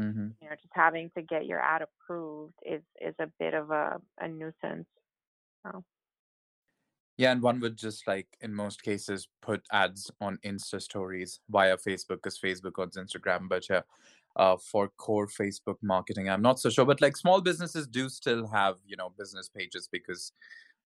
mm-hmm. 0.00 0.28
You 0.40 0.48
know, 0.48 0.56
just 0.56 0.72
having 0.72 1.10
to 1.16 1.22
get 1.22 1.46
your 1.46 1.60
ad 1.60 1.82
approved 1.82 2.54
is 2.64 2.82
is 3.00 3.14
a 3.18 3.28
bit 3.38 3.54
of 3.54 3.70
a, 3.70 4.00
a 4.20 4.28
nuisance. 4.28 4.88
So. 5.64 5.84
Yeah, 7.18 7.32
and 7.32 7.40
one 7.40 7.60
would 7.60 7.78
just 7.78 8.06
like 8.06 8.26
in 8.42 8.52
most 8.54 8.82
cases 8.82 9.26
put 9.40 9.62
ads 9.72 10.10
on 10.20 10.38
Insta 10.44 10.82
stories 10.82 11.40
via 11.48 11.78
Facebook 11.78 12.16
because 12.22 12.38
Facebook 12.38 12.72
owns 12.78 12.98
Instagram. 12.98 13.48
But 13.48 13.68
yeah, 13.70 13.80
uh, 14.36 14.56
for 14.56 14.88
core 14.98 15.26
Facebook 15.26 15.76
marketing. 15.82 16.28
I'm 16.28 16.42
not 16.42 16.60
so 16.60 16.68
sure, 16.68 16.84
but 16.84 17.00
like 17.00 17.16
small 17.16 17.40
businesses 17.40 17.86
do 17.86 18.08
still 18.08 18.46
have 18.48 18.76
you 18.86 18.96
know 18.96 19.12
business 19.18 19.48
pages 19.48 19.88
because 19.90 20.32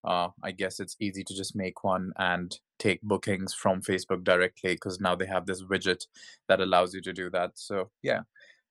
uh, 0.03 0.29
I 0.41 0.51
guess 0.51 0.79
it's 0.79 0.95
easy 0.99 1.23
to 1.23 1.35
just 1.35 1.55
make 1.55 1.83
one 1.83 2.11
and 2.17 2.57
take 2.79 3.01
bookings 3.01 3.53
from 3.53 3.81
Facebook 3.81 4.23
directly 4.23 4.73
because 4.73 4.99
now 4.99 5.15
they 5.15 5.27
have 5.27 5.45
this 5.45 5.63
widget 5.63 6.07
that 6.47 6.61
allows 6.61 6.93
you 6.93 7.01
to 7.01 7.13
do 7.13 7.29
that. 7.31 7.51
So 7.55 7.91
yeah. 8.01 8.21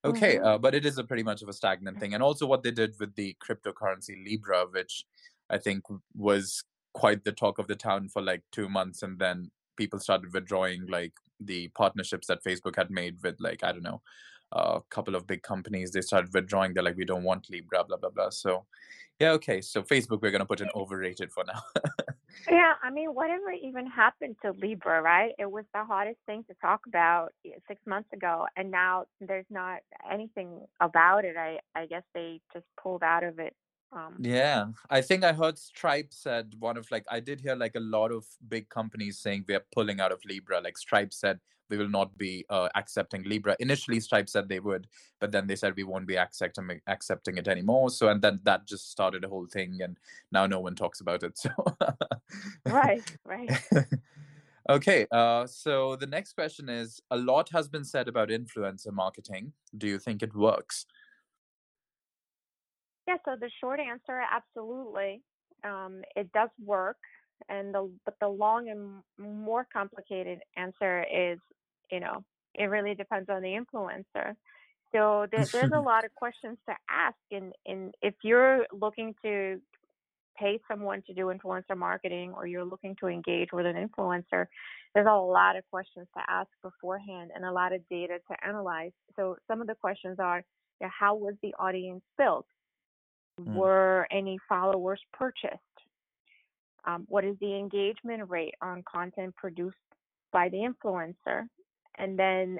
Okay, 0.04 0.36
mm-hmm. 0.36 0.46
uh, 0.46 0.58
but 0.58 0.74
it 0.74 0.86
is 0.86 0.98
a 0.98 1.04
pretty 1.04 1.22
much 1.22 1.42
of 1.42 1.48
a 1.48 1.52
stagnant 1.52 1.98
thing. 2.00 2.14
And 2.14 2.22
also 2.22 2.46
what 2.46 2.62
they 2.62 2.70
did 2.70 2.94
with 2.98 3.14
the 3.16 3.36
cryptocurrency 3.46 4.24
Libra, 4.24 4.64
which 4.70 5.04
I 5.50 5.58
think 5.58 5.84
was 6.16 6.64
quite 6.94 7.24
the 7.24 7.32
talk 7.32 7.58
of 7.58 7.66
the 7.66 7.76
town 7.76 8.08
for 8.08 8.22
like 8.22 8.42
two 8.50 8.68
months, 8.68 9.02
and 9.02 9.18
then 9.18 9.50
people 9.76 9.98
started 9.98 10.32
withdrawing 10.32 10.86
like 10.86 11.12
the 11.40 11.68
partnerships 11.68 12.26
that 12.28 12.44
Facebook 12.44 12.76
had 12.76 12.90
made 12.90 13.16
with 13.22 13.36
like 13.40 13.62
I 13.62 13.72
don't 13.72 13.82
know 13.82 14.02
a 14.52 14.80
couple 14.90 15.14
of 15.14 15.26
big 15.26 15.42
companies. 15.42 15.90
They 15.90 16.00
started 16.00 16.32
withdrawing. 16.32 16.74
They're 16.74 16.82
like 16.82 16.96
we 16.96 17.04
don't 17.04 17.22
want 17.22 17.50
libra 17.50 17.84
blah 17.84 17.98
blah 17.98 18.10
blah. 18.10 18.30
So 18.30 18.66
yeah 19.18 19.30
okay. 19.32 19.60
So 19.60 19.82
facebook 19.82 20.22
we're 20.22 20.30
going 20.30 20.40
to 20.40 20.46
put 20.46 20.62
an 20.62 20.70
overrated 20.74 21.30
for 21.30 21.44
now 21.44 21.62
yeah 22.50 22.74
i 22.82 22.90
mean 22.90 23.10
whatever 23.10 23.50
even 23.52 23.86
happened 23.86 24.36
to 24.42 24.52
libra 24.52 25.00
right 25.02 25.32
it 25.38 25.50
was 25.50 25.64
the 25.74 25.84
hottest 25.84 26.18
thing 26.26 26.44
to 26.48 26.54
talk 26.60 26.80
about 26.86 27.32
six 27.68 27.80
months 27.86 28.08
ago 28.12 28.46
and 28.56 28.70
now 28.70 29.04
there's 29.20 29.46
not 29.50 29.80
anything 30.10 30.60
about 30.80 31.24
it 31.24 31.36
i 31.36 31.58
i 31.74 31.86
guess 31.86 32.02
they 32.14 32.40
just 32.52 32.66
pulled 32.80 33.02
out 33.02 33.24
of 33.24 33.38
it 33.38 33.54
um, 33.92 34.14
yeah, 34.20 34.66
I 34.88 35.00
think 35.00 35.24
I 35.24 35.32
heard 35.32 35.58
Stripe 35.58 36.12
said 36.12 36.54
one 36.60 36.76
of 36.76 36.88
like 36.92 37.04
I 37.10 37.18
did 37.18 37.40
hear 37.40 37.56
like 37.56 37.74
a 37.74 37.80
lot 37.80 38.12
of 38.12 38.24
big 38.48 38.68
companies 38.68 39.18
saying 39.18 39.46
they're 39.48 39.64
pulling 39.74 40.00
out 40.00 40.12
of 40.12 40.20
Libra. 40.24 40.60
Like 40.60 40.78
Stripe 40.78 41.12
said 41.12 41.40
we 41.70 41.76
will 41.76 41.88
not 41.88 42.16
be 42.18 42.44
uh, 42.50 42.68
accepting 42.74 43.22
Libra. 43.22 43.56
Initially, 43.60 44.00
Stripe 44.00 44.28
said 44.28 44.48
they 44.48 44.60
would, 44.60 44.86
but 45.20 45.32
then 45.32 45.46
they 45.46 45.56
said 45.56 45.74
we 45.76 45.84
won't 45.84 46.06
be 46.06 46.18
accepting 46.18 46.80
accepting 46.86 47.38
it 47.38 47.48
anymore. 47.48 47.90
So 47.90 48.08
and 48.08 48.20
then 48.20 48.40
that 48.42 48.66
just 48.66 48.90
started 48.90 49.24
a 49.24 49.28
whole 49.28 49.46
thing, 49.46 49.78
and 49.82 49.98
now 50.32 50.46
no 50.46 50.60
one 50.60 50.74
talks 50.74 51.00
about 51.00 51.22
it. 51.22 51.38
So 51.40 51.50
right, 52.66 53.16
right. 53.24 53.50
okay, 54.68 55.06
uh, 55.10 55.46
so 55.46 55.96
the 55.96 56.06
next 56.06 56.34
question 56.34 56.68
is: 56.68 57.00
a 57.10 57.16
lot 57.16 57.48
has 57.52 57.68
been 57.68 57.84
said 57.84 58.08
about 58.08 58.28
influencer 58.28 58.92
marketing. 58.92 59.52
Do 59.76 59.86
you 59.86 59.98
think 59.98 60.22
it 60.22 60.34
works? 60.34 60.86
Yeah, 63.10 63.16
so 63.24 63.34
the 63.40 63.50
short 63.60 63.80
answer, 63.80 64.22
absolutely. 64.30 65.22
Um, 65.64 66.02
it 66.14 66.30
does 66.32 66.50
work, 66.64 66.98
and 67.48 67.74
the 67.74 67.90
but 68.04 68.14
the 68.20 68.28
long 68.28 68.68
and 68.68 69.02
more 69.18 69.66
complicated 69.72 70.38
answer 70.56 71.04
is, 71.12 71.38
you 71.90 72.00
know, 72.00 72.24
it 72.54 72.64
really 72.64 72.94
depends 72.94 73.28
on 73.28 73.42
the 73.42 73.48
influencer. 73.48 74.34
So 74.92 75.26
there, 75.30 75.44
there's 75.44 75.72
a 75.72 75.80
lot 75.80 76.04
of 76.04 76.14
questions 76.14 76.58
to 76.68 76.74
ask, 76.88 77.16
and 77.30 77.52
and 77.66 77.94
if 78.02 78.14
you're 78.22 78.66
looking 78.72 79.14
to 79.22 79.60
pay 80.38 80.58
someone 80.68 81.02
to 81.06 81.12
do 81.12 81.26
influencer 81.26 81.76
marketing 81.76 82.32
or 82.34 82.46
you're 82.46 82.64
looking 82.64 82.96
to 83.00 83.08
engage 83.08 83.48
with 83.52 83.66
an 83.66 83.76
influencer, 83.76 84.46
there's 84.94 85.06
a 85.08 85.16
lot 85.16 85.56
of 85.56 85.64
questions 85.70 86.08
to 86.16 86.22
ask 86.28 86.48
beforehand 86.62 87.30
and 87.34 87.44
a 87.44 87.52
lot 87.52 87.72
of 87.72 87.80
data 87.90 88.18
to 88.30 88.46
analyze. 88.46 88.92
So 89.16 89.36
some 89.46 89.60
of 89.60 89.66
the 89.66 89.74
questions 89.74 90.16
are, 90.18 90.42
you 90.80 90.86
know, 90.86 90.90
how 90.98 91.14
was 91.14 91.34
the 91.42 91.54
audience 91.58 92.02
built? 92.16 92.46
Mm. 93.40 93.54
Were 93.54 94.06
any 94.10 94.38
followers 94.48 95.00
purchased? 95.12 95.58
Um, 96.86 97.04
what 97.08 97.24
is 97.24 97.36
the 97.40 97.54
engagement 97.56 98.28
rate 98.28 98.54
on 98.62 98.82
content 98.90 99.36
produced 99.36 99.76
by 100.32 100.48
the 100.48 100.56
influencer? 100.56 101.44
And 102.00 102.18
then 102.18 102.58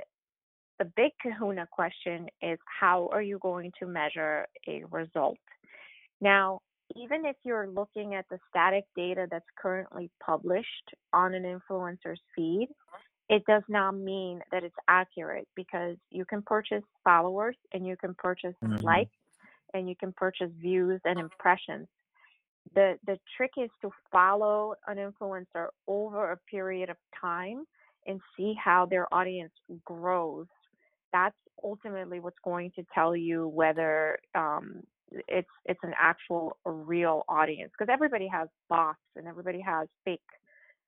the 0.79 0.85
big 0.96 1.12
kahuna 1.22 1.66
question 1.70 2.29
is 2.42 2.59
how 2.81 3.09
are 3.12 3.22
you 3.22 3.38
going 3.40 3.72
to 3.81 3.87
measure 3.87 4.46
a 4.68 4.85
result? 4.90 5.38
Now, 6.20 6.61
even 6.94 7.24
if 7.24 7.37
you're 7.44 7.68
looking 7.68 8.14
at 8.14 8.26
the 8.31 8.38
static 8.50 8.85
data 8.94 9.26
that's 9.31 9.46
currently 9.61 10.11
published 10.24 10.94
on 11.12 11.35
an 11.35 11.44
influencer's 11.44 12.20
feed, 12.37 12.68
it 13.29 13.44
does 13.46 13.62
not 13.68 13.92
mean 13.96 14.40
that 14.53 14.64
it's 14.64 14.74
accurate 14.88 15.48
because 15.55 15.96
you 16.11 16.24
can 16.24 16.42
purchase 16.42 16.83
followers 17.05 17.57
and 17.72 17.87
you 17.87 17.96
can 17.96 18.14
purchase 18.18 18.55
mm-hmm. 18.62 18.85
likes 18.85 19.11
and 19.72 19.88
you 19.88 19.94
can 19.94 20.12
purchase 20.12 20.50
views 20.61 21.00
and 21.05 21.18
impressions. 21.18 21.87
The 22.74 22.98
the 23.07 23.18
trick 23.37 23.53
is 23.57 23.70
to 23.83 23.90
follow 24.12 24.74
an 24.87 24.96
influencer 24.96 25.68
over 25.87 26.33
a 26.33 26.37
period 26.50 26.90
of 26.90 26.96
time 27.18 27.64
and 28.06 28.20
see 28.36 28.54
how 28.62 28.86
their 28.86 29.12
audience 29.12 29.52
grows. 29.84 30.46
That's 31.12 31.36
ultimately 31.62 32.20
what's 32.20 32.38
going 32.44 32.72
to 32.76 32.84
tell 32.94 33.14
you 33.14 33.48
whether 33.48 34.18
um, 34.34 34.82
it's 35.28 35.48
it's 35.64 35.80
an 35.82 35.92
actual 35.98 36.56
real 36.64 37.24
audience 37.28 37.72
because 37.76 37.92
everybody 37.92 38.28
has 38.28 38.48
bots 38.68 38.98
and 39.16 39.26
everybody 39.26 39.60
has 39.60 39.88
fake 40.04 40.20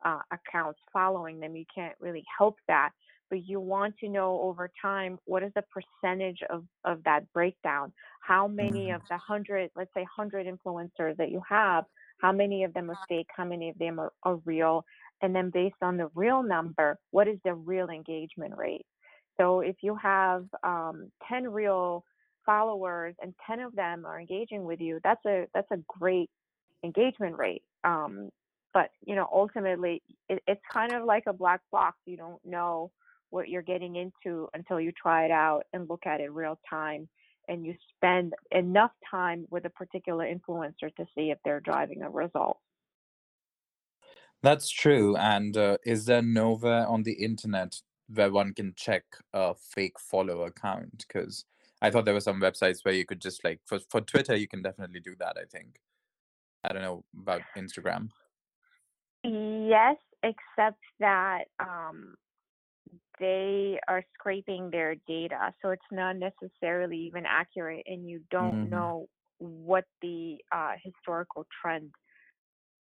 uh, 0.05 0.21
accounts 0.33 0.79
following 0.93 1.41
them. 1.41 1.57
You 1.57 1.65
can't 1.75 1.95
really 2.01 2.25
help 2.39 2.57
that 2.69 2.91
but 3.33 3.49
you 3.49 3.59
want 3.59 3.97
to 3.97 4.11
know 4.11 4.39
over 4.43 4.71
time 4.83 5.19
what 5.25 5.43
is 5.43 5.51
the 5.55 5.65
percentage 5.73 6.41
of, 6.51 6.65
of 6.85 7.03
that 7.05 7.25
breakdown 7.33 7.91
how 8.21 8.47
many 8.47 8.89
mm-hmm. 8.89 8.97
of 8.97 9.03
the 9.09 9.15
100 9.15 9.71
let's 9.75 9.91
say 9.95 10.03
100 10.03 10.47
influencers 10.47 11.17
that 11.17 11.31
you 11.31 11.43
have 11.49 11.85
how 12.21 12.31
many 12.31 12.63
of 12.63 12.75
them 12.75 12.91
are 12.91 12.99
fake 13.09 13.27
how 13.35 13.45
many 13.45 13.71
of 13.71 13.79
them 13.79 13.99
are, 13.99 14.13
are 14.23 14.37
real 14.45 14.85
and 15.23 15.35
then 15.35 15.51
based 15.51 15.77
on 15.83 15.97
the 15.97 16.11
real 16.15 16.43
number 16.43 16.99
what 17.11 17.29
is 17.29 17.39
the 17.45 17.55
real 17.55 17.89
engagement 17.89 18.57
rate? 18.57 18.87
So 19.41 19.61
if 19.61 19.77
you 19.83 19.97
have 19.97 20.47
um, 20.63 21.11
10 21.29 21.49
real 21.51 22.05
followers 22.45 23.15
and 23.23 23.35
10 23.47 23.61
of 23.61 23.75
them 23.75 24.05
are 24.05 24.21
engaging 24.21 24.65
with 24.65 24.81
you 24.81 25.01
that's 25.03 25.25
a 25.27 25.47
that's 25.55 25.71
a 25.71 25.79
great 25.89 26.31
engagement 26.85 27.39
rate. 27.39 27.63
Um, 27.85 28.31
but 28.75 28.91
you 29.07 29.15
know 29.15 29.29
ultimately 29.33 30.03
it, 30.29 30.43
it's 30.47 30.63
kind 30.73 30.93
of 30.93 31.05
like 31.05 31.25
a 31.27 31.33
black 31.33 31.61
box. 31.71 31.97
You 32.07 32.17
don't 32.17 32.45
know 32.45 32.91
what 33.31 33.49
you're 33.49 33.63
getting 33.63 33.97
into 33.97 34.49
until 34.53 34.79
you 34.79 34.93
try 34.93 35.25
it 35.25 35.31
out 35.31 35.63
and 35.73 35.89
look 35.89 36.07
at 36.07 36.21
it 36.21 36.31
real 36.31 36.59
time 36.69 37.09
and 37.49 37.65
you 37.65 37.75
spend 37.97 38.35
enough 38.51 38.93
time 39.11 39.47
with 39.51 39.65
a 39.65 39.71
particular 39.71 40.25
influencer 40.25 40.95
to 40.97 41.05
see 41.15 41.31
if 41.31 41.39
they're 41.45 41.61
driving 41.61 42.03
a 42.03 42.11
result. 42.11 42.59
That's 44.43 44.71
true. 44.71 45.17
And 45.17 45.57
uh, 45.57 45.79
is 45.85 46.07
there 46.07 46.23
nowhere 46.23 46.87
on 46.87 47.03
the 47.05 47.13
internet 47.15 47.81
where 48.09 48.31
one 48.31 48.55
can 48.55 48.75
check 48.75 49.05
a 49.33 49.55
fake 49.55 49.99
follow 49.99 50.43
account? 50.43 51.05
Because 51.07 51.45
I 51.81 51.91
thought 51.91 52.05
there 52.05 52.15
were 52.15 52.21
some 52.21 52.41
websites 52.41 52.85
where 52.85 52.95
you 52.95 53.05
could 53.07 53.21
just 53.21 53.45
like 53.45 53.61
for 53.65 53.79
for 53.79 54.01
Twitter, 54.01 54.37
you 54.37 54.49
can 54.49 54.63
definitely 54.63 55.01
do 55.01 55.15
that. 55.17 55.37
I 55.39 55.45
think. 55.45 55.81
I 56.65 56.73
don't 56.73 56.83
know 56.83 57.05
about 57.19 57.43
Instagram. 57.57 58.11
Yes, 59.25 59.97
except 60.23 60.81
that 60.99 61.45
um, 61.61 62.17
they 63.19 63.79
are 63.89 64.03
scraping 64.15 64.71
their 64.71 64.95
data, 65.07 65.55
so 65.63 65.71
it's 65.71 65.83
not 65.91 66.17
necessarily 66.17 66.99
even 66.99 67.25
accurate, 67.27 67.85
and 67.87 68.09
you 68.09 68.23
don't 68.31 68.59
hmm 68.61 68.65
know 68.65 69.07
what 69.39 69.85
the 70.01 70.39
uh, 70.51 70.73
historical 70.83 71.47
trend 71.61 71.93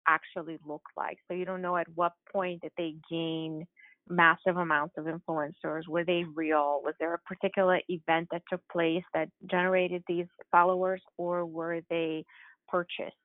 actually 0.09 0.57
look 0.65 0.81
like. 0.97 1.17
So 1.27 1.33
you 1.33 1.45
don't 1.45 1.61
know 1.61 1.77
at 1.77 1.87
what 1.95 2.13
point 2.31 2.61
did 2.61 2.71
they 2.77 2.95
gain 3.09 3.65
massive 4.09 4.57
amounts 4.57 4.95
of 4.97 5.05
influencers. 5.05 5.87
Were 5.87 6.03
they 6.03 6.23
real? 6.35 6.81
Was 6.83 6.95
there 6.99 7.13
a 7.13 7.19
particular 7.19 7.79
event 7.89 8.27
that 8.31 8.41
took 8.51 8.61
place 8.71 9.03
that 9.13 9.29
generated 9.49 10.03
these 10.07 10.25
followers, 10.51 11.01
or 11.17 11.45
were 11.45 11.81
they 11.89 12.25
purchased? 12.67 13.15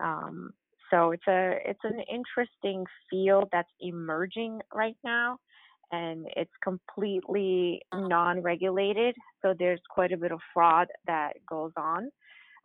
Um, 0.00 0.50
so 0.90 1.12
it's 1.12 1.26
a 1.28 1.58
it's 1.64 1.84
an 1.84 2.00
interesting 2.10 2.84
field 3.10 3.48
that's 3.52 3.70
emerging 3.80 4.60
right 4.74 4.96
now, 5.04 5.38
and 5.92 6.26
it's 6.36 6.50
completely 6.62 7.82
non-regulated. 7.94 9.14
So 9.42 9.54
there's 9.58 9.80
quite 9.90 10.12
a 10.12 10.16
bit 10.16 10.32
of 10.32 10.40
fraud 10.52 10.88
that 11.06 11.34
goes 11.48 11.72
on. 11.76 12.10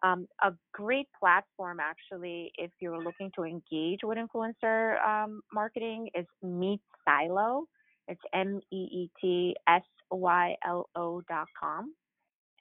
Um, 0.04 0.28
a 0.44 0.52
great 0.74 1.08
platform, 1.18 1.80
actually, 1.80 2.52
if 2.58 2.72
you're 2.82 3.02
looking 3.02 3.32
to 3.38 3.44
engage 3.44 4.00
with 4.04 4.18
influencer 4.18 5.02
um, 5.08 5.42
marketing, 5.54 6.10
is 6.14 6.26
Meet 6.42 6.82
Sylo. 7.08 7.64
It's 8.10 8.22
M 8.34 8.60
E 8.72 8.76
E 8.76 9.10
T 9.22 9.56
S 9.68 9.84
Y 10.12 10.56
L 10.68 10.90
O 10.96 11.22
dot 11.30 11.48
com. 11.58 11.94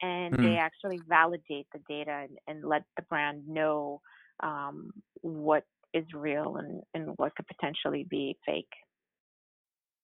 And 0.01 0.35
Hmm. 0.35 0.43
they 0.43 0.57
actually 0.57 1.01
validate 1.09 1.67
the 1.73 1.81
data 1.89 2.27
and, 2.29 2.39
and 2.47 2.65
let 2.65 2.85
the 2.97 3.03
brand 3.03 3.49
know 3.49 4.01
um, 4.41 4.93
what 5.23 5.65
is 5.95 6.05
real 6.15 6.57
and, 6.57 6.83
and 6.95 7.15
what 7.17 7.35
could 7.37 7.47
potentially 7.47 8.07
be 8.09 8.37
fake. 8.47 8.73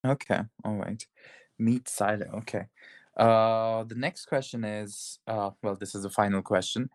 Okay. 0.06 0.40
All 0.64 0.76
right. 0.76 1.04
Meet 1.58 1.84
Sylo. 1.84 2.34
Okay. 2.38 2.66
Uh, 3.16 3.82
the 3.84 3.96
next 3.96 4.26
question 4.26 4.62
is, 4.64 5.18
uh, 5.26 5.50
well, 5.62 5.74
this 5.74 5.94
is 5.94 6.04
the 6.04 6.10
final 6.10 6.42
question. 6.42 6.88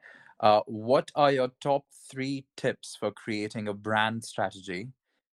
Uh, 0.43 0.59
what 0.65 1.09
are 1.15 1.31
your 1.31 1.49
top 1.61 1.85
three 2.11 2.45
tips 2.57 2.97
for 2.99 3.11
creating 3.11 3.69
a 3.69 3.73
brand 3.73 4.21
strategy 4.25 4.89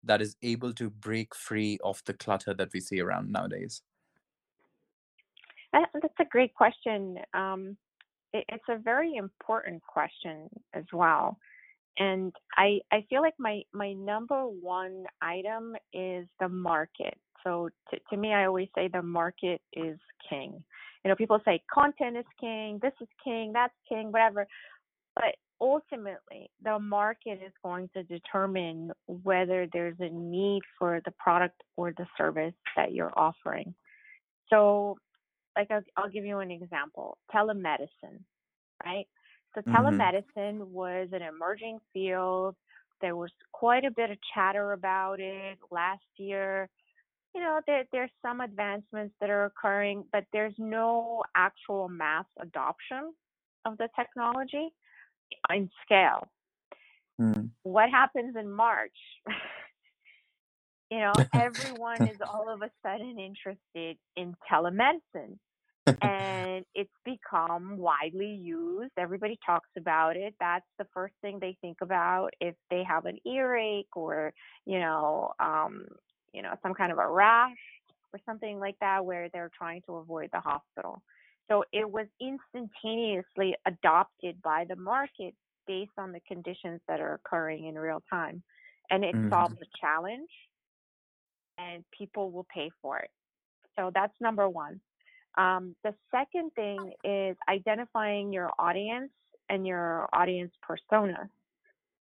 that 0.03 0.23
is 0.23 0.35
able 0.43 0.73
to 0.73 0.89
break 0.89 1.35
free 1.35 1.79
of 1.85 2.03
the 2.07 2.15
clutter 2.15 2.55
that 2.55 2.71
we 2.73 2.81
see 2.81 3.01
around 3.01 3.31
nowadays? 3.31 3.83
That's 5.75 6.15
a 6.19 6.25
great 6.25 6.55
question. 6.55 7.19
Um, 7.35 7.77
it, 8.33 8.47
it's 8.49 8.65
a 8.71 8.79
very 8.79 9.17
important 9.17 9.83
question 9.83 10.49
as 10.73 10.85
well. 10.91 11.37
And 11.99 12.33
I, 12.57 12.79
I 12.91 13.05
feel 13.11 13.21
like 13.21 13.35
my, 13.39 13.61
my 13.75 13.93
number 13.93 14.45
one 14.45 15.05
item 15.21 15.77
is 15.93 16.27
the 16.41 16.49
market. 16.49 17.19
So 17.45 17.69
to, 17.91 17.99
to 18.09 18.17
me, 18.17 18.33
I 18.33 18.47
always 18.47 18.69
say 18.75 18.89
the 18.89 19.03
market 19.03 19.61
is 19.75 19.99
king. 20.31 20.65
You 21.05 21.11
know, 21.11 21.17
people 21.17 21.39
say 21.45 21.63
content 21.73 22.17
is 22.17 22.25
king, 22.41 22.79
this 22.81 22.95
is 23.03 23.09
king, 23.23 23.53
that's 23.53 23.75
king, 23.87 24.11
whatever. 24.11 24.47
But 25.15 25.37
ultimately, 25.61 26.51
the 26.63 26.79
market 26.79 27.41
is 27.45 27.53
going 27.63 27.89
to 27.95 28.03
determine 28.03 28.93
whether 29.07 29.69
there's 29.73 29.97
a 30.01 30.09
need 30.09 30.63
for 30.79 31.01
the 31.05 31.13
product 31.13 31.63
or 31.77 31.93
the 31.93 32.07
service 32.19 32.55
that 32.77 32.93
you're 32.93 33.17
offering. 33.17 33.75
So, 34.51 34.99
like, 35.57 35.71
I'll, 35.71 35.83
I'll 35.97 36.11
give 36.11 36.25
you 36.25 36.41
an 36.41 36.51
example 36.51 37.19
telemedicine, 37.35 38.21
right? 38.85 39.07
So, 39.55 39.63
hmm 39.63 39.73
telemedicine 39.73 40.67
was 40.67 41.09
an 41.13 41.23
emerging 41.23 41.79
field. 41.93 42.57
There 43.01 43.17
was 43.17 43.31
quite 43.53 43.85
a 43.85 43.91
bit 43.91 44.11
of 44.11 44.19
chatter 44.35 44.73
about 44.73 45.21
it 45.21 45.59
last 45.71 46.03
year. 46.17 46.69
You 47.35 47.41
know, 47.41 47.61
there, 47.67 47.85
there's 47.93 48.11
some 48.23 48.41
advancements 48.41 49.15
that 49.21 49.31
are 49.31 49.45
occurring, 49.47 50.05
but 50.13 50.25
there's 50.33 50.55
no 50.59 51.23
actual 51.37 51.89
mass 51.89 52.27
adoption 52.41 53.13
of 53.65 53.77
the 53.79 53.89
technology 53.97 54.73
in 55.51 55.71
scale. 55.85 56.29
Mm. 57.21 57.51
What 57.63 57.91
happens 57.91 58.37
in 58.37 58.51
March? 58.51 58.97
you 60.91 60.99
know, 60.99 61.13
everyone 61.35 62.09
is 62.09 62.17
all 62.29 62.53
of 62.53 62.63
a 62.63 62.71
sudden 62.83 63.19
interested 63.19 63.97
in 64.17 64.35
telemedicine 64.51 65.39
and 66.03 66.65
it's 66.75 66.91
become 67.05 67.77
widely 67.77 68.35
used. 68.35 68.93
Everybody 68.97 69.39
talks 69.45 69.69
about 69.77 70.17
it. 70.17 70.35
That's 70.41 70.65
the 70.79 70.87
first 70.95 71.15
thing 71.21 71.39
they 71.41 71.57
think 71.61 71.79
about 71.83 72.31
if 72.41 72.55
they 72.71 72.83
have 72.85 73.05
an 73.05 73.19
earache 73.27 73.95
or, 73.95 74.33
you 74.65 74.79
know, 74.79 75.33
um, 75.39 75.85
you 76.33 76.41
know, 76.43 76.55
some 76.63 76.75
kind 76.75 76.91
of 76.91 76.99
a 76.99 77.07
rash 77.07 77.51
or 78.15 78.21
something 78.25 78.59
like 78.59 78.77
that 78.81 79.05
where 79.05 79.29
they're 79.33 79.51
trying 79.57 79.83
to 79.87 79.97
avoid 79.97 80.31
the 80.33 80.41
hospital. 80.41 81.03
So 81.51 81.65
it 81.73 81.91
was 81.91 82.07
instantaneously 82.21 83.57
adopted 83.67 84.41
by 84.43 84.65
the 84.69 84.77
market 84.77 85.35
based 85.67 85.93
on 85.99 86.13
the 86.13 86.21
conditions 86.21 86.81
that 86.89 87.01
are 87.01 87.15
occurring 87.15 87.67
in 87.67 87.75
real 87.77 88.03
time. 88.11 88.43
And 88.91 89.05
it 89.05 89.17
Mhm. 89.17 89.31
solves 89.31 89.57
a 89.63 89.67
challenge 89.81 90.31
and 91.59 91.85
people 91.97 92.31
will 92.31 92.47
pay 92.53 92.71
for 92.83 92.99
it. 92.99 93.11
So 93.77 93.91
that's 93.95 94.15
number 94.21 94.49
one. 94.49 94.81
Um, 95.37 95.77
the 95.85 95.95
second 96.11 96.53
thing 96.55 96.93
is 97.05 97.37
identifying 97.49 98.33
your 98.33 98.51
audience 98.59 99.13
and 99.49 99.67
your 99.67 100.09
audience 100.13 100.53
persona, 100.63 101.31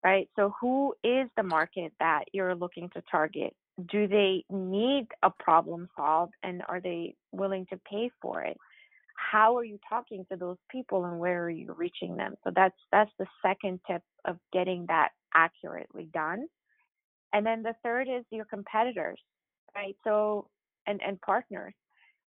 right? 0.05 0.29
So, 0.37 0.55
who 0.61 0.95
is 1.05 1.29
the 1.37 1.43
market 1.43 1.93
that 2.01 2.25
you're 2.33 2.55
looking 2.55 2.91
to 2.91 3.03
target? 3.11 3.55
Do 3.91 4.09
they 4.09 4.45
need 4.51 5.09
a 5.23 5.31
problem 5.31 5.89
solved 5.97 6.35
and 6.43 6.63
are 6.69 6.81
they 6.81 7.17
willing 7.33 7.67
to 7.67 7.79
pay 7.91 8.11
for 8.21 8.43
it? 8.43 8.59
How 9.31 9.57
are 9.57 9.65
you 9.65 9.79
talking 9.89 10.25
to 10.31 10.37
those 10.37 10.57
people 10.71 11.05
and 11.05 11.19
where 11.19 11.45
are 11.45 11.51
you 11.51 11.75
reaching 11.77 12.17
them? 12.17 12.35
So 12.45 12.51
that's 12.55 12.77
that's 12.91 13.11
the 13.19 13.27
second 13.43 13.81
tip 13.87 14.03
of 14.25 14.39
getting 14.53 14.87
that 14.89 15.11
accurately 15.35 16.09
done. 16.13 16.47
And 17.33 17.45
then 17.45 17.63
the 17.63 17.75
third 17.83 18.09
is 18.09 18.25
your 18.31 18.45
competitors, 18.47 19.21
right? 19.75 19.97
So 20.05 20.49
and 20.87 21.01
and 21.07 21.21
partners. 21.21 21.75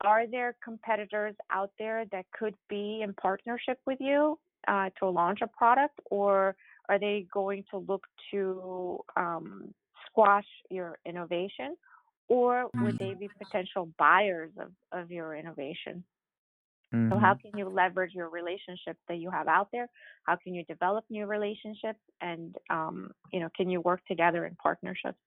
Are 0.03 0.27
there 0.27 0.57
competitors 0.63 1.35
out 1.51 1.71
there 1.79 2.05
that 2.13 2.27
could 2.39 2.55
be 2.69 3.01
in 3.03 3.15
partnership 3.15 3.79
with 3.87 3.99
you 4.01 4.39
uh, 4.69 4.91
to 4.99 5.09
launch 5.09 5.41
a 5.43 5.47
product, 5.47 5.99
or 6.11 6.57
are 6.89 6.99
they 6.99 7.27
going 7.33 7.65
to 7.71 7.79
look 7.79 8.05
to 8.31 8.99
um, 9.17 9.73
squash 10.07 10.47
your 10.71 10.99
innovation, 11.07 11.77
or 12.29 12.71
would 12.83 12.99
they 12.99 13.15
be 13.15 13.29
potential 13.39 13.89
buyers 13.99 14.51
of, 14.61 14.71
of 14.93 15.11
your 15.11 15.35
innovation? 15.35 16.05
So, 17.11 17.19
how 17.19 17.35
Mhm. 17.35 17.41
can 17.41 17.57
you 17.57 17.69
leverage 17.69 18.15
your 18.15 18.31
relationships 18.31 19.01
that 19.09 19.17
you 19.19 19.31
have 19.31 19.47
out 19.49 19.69
there? 19.73 19.89
How 20.27 20.37
can 20.37 20.55
you 20.55 20.65
develop 20.65 21.05
new 21.11 21.27
relationships, 21.27 22.01
and 22.21 22.57
um, 22.71 23.13
you 23.33 23.41
know, 23.41 23.51
can 23.57 23.69
you 23.71 23.81
work 23.81 24.05
together 24.07 24.47
in 24.47 24.57
partnerships? 24.57 25.19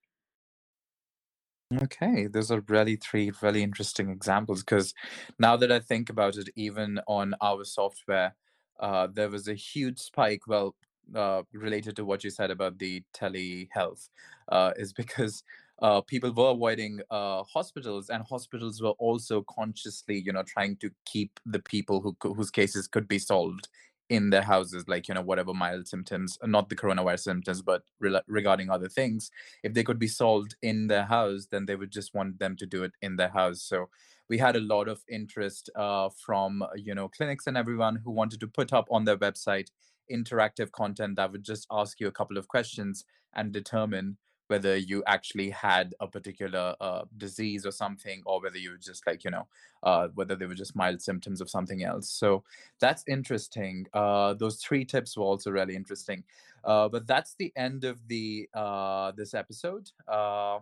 Okay, 1.83 2.27
those 2.27 2.49
are 2.49 2.61
really 2.69 2.95
three 2.95 3.29
really 3.41 3.61
interesting 3.61 4.09
examples 4.09 4.63
because 4.63 4.93
now 5.37 5.57
that 5.57 5.69
I 5.71 5.79
think 5.81 6.09
about 6.09 6.37
it, 6.37 6.47
even 6.55 6.99
on 7.07 7.35
our 7.41 7.65
software, 7.65 8.35
uh, 8.79 9.07
there 9.07 9.29
was 9.29 9.49
a 9.49 9.53
huge 9.53 9.99
spike. 9.99 10.47
Well, 10.47 10.75
uh, 11.13 11.43
related 11.51 11.97
to 11.97 12.05
what 12.05 12.23
you 12.23 12.29
said 12.29 12.51
about 12.51 12.77
the 12.77 13.03
telehealth, 13.13 14.09
uh, 14.47 14.71
is 14.77 14.93
because 14.93 15.43
uh, 15.81 16.01
people 16.01 16.31
were 16.33 16.49
avoiding 16.51 17.01
uh, 17.11 17.43
hospitals, 17.43 18.09
and 18.09 18.23
hospitals 18.23 18.81
were 18.81 18.95
also 18.99 19.43
consciously, 19.43 20.21
you 20.25 20.31
know, 20.33 20.43
trying 20.43 20.75
to 20.77 20.89
keep 21.05 21.39
the 21.45 21.59
people 21.59 22.01
who 22.01 22.15
whose 22.33 22.51
cases 22.51 22.87
could 22.87 23.07
be 23.07 23.19
solved 23.19 23.67
in 24.09 24.29
their 24.29 24.41
houses, 24.41 24.85
like 24.87 25.07
you 25.07 25.13
know, 25.13 25.21
whatever 25.21 25.53
mild 25.53 25.87
symptoms, 25.87 26.37
not 26.43 26.69
the 26.69 26.75
coronavirus 26.75 27.19
symptoms, 27.19 27.61
but 27.61 27.83
rela 28.01 28.21
regarding 28.27 28.69
other 28.69 28.87
things 28.87 29.29
if 29.63 29.73
they 29.73 29.83
could 29.83 29.99
be 29.99 30.07
solved 30.07 30.55
in 30.61 30.87
their 30.87 31.05
house, 31.05 31.47
then 31.51 31.65
they 31.65 31.75
would 31.75 31.91
just 31.91 32.13
want 32.13 32.39
them 32.39 32.55
to 32.55 32.65
do 32.65 32.83
it 32.83 32.93
in 33.01 33.17
their 33.17 33.29
house. 33.29 33.61
So 33.61 33.89
we 34.29 34.37
had 34.37 34.55
a 34.55 34.61
lot 34.61 34.87
of 34.87 35.03
interest 35.09 35.69
uh, 35.75 36.09
from 36.25 36.63
you 36.75 36.95
know 36.95 37.07
clinics 37.07 37.47
and 37.47 37.57
everyone 37.57 37.97
who 37.97 38.11
wanted 38.11 38.39
to 38.39 38.47
put 38.47 38.73
up 38.73 38.87
on 38.91 39.05
their 39.05 39.17
website 39.17 39.69
interactive 40.11 40.71
content 40.71 41.17
that 41.17 41.31
would 41.31 41.43
just 41.43 41.67
ask 41.69 41.99
you 41.99 42.07
a 42.07 42.11
couple 42.11 42.37
of 42.37 42.47
questions 42.47 43.05
and 43.35 43.51
determine 43.51 44.17
whether 44.47 44.75
you 44.75 45.03
actually 45.07 45.49
had 45.49 45.93
a 45.99 46.07
particular 46.07 46.75
uh, 46.79 47.03
disease 47.17 47.65
or 47.65 47.71
something, 47.71 48.21
or 48.25 48.41
whether 48.41 48.57
you 48.57 48.71
were 48.71 48.77
just 48.77 49.05
like, 49.05 49.23
you 49.23 49.31
know, 49.31 49.47
uh, 49.83 50.07
whether 50.15 50.35
they 50.35 50.45
were 50.45 50.55
just 50.55 50.75
mild 50.75 51.01
symptoms 51.01 51.41
of 51.41 51.49
something 51.49 51.83
else. 51.83 52.09
So 52.09 52.43
that's 52.79 53.03
interesting. 53.07 53.87
Uh, 53.93 54.33
those 54.33 54.57
three 54.57 54.85
tips 54.85 55.17
were 55.17 55.23
also 55.23 55.51
really 55.51 55.75
interesting. 55.75 56.23
Uh, 56.63 56.89
but 56.89 57.07
that's 57.07 57.35
the 57.35 57.53
end 57.55 57.83
of 57.83 58.07
the 58.07 58.49
uh, 58.53 59.11
this 59.11 59.33
episode. 59.33 59.89
Uh, 60.07 60.59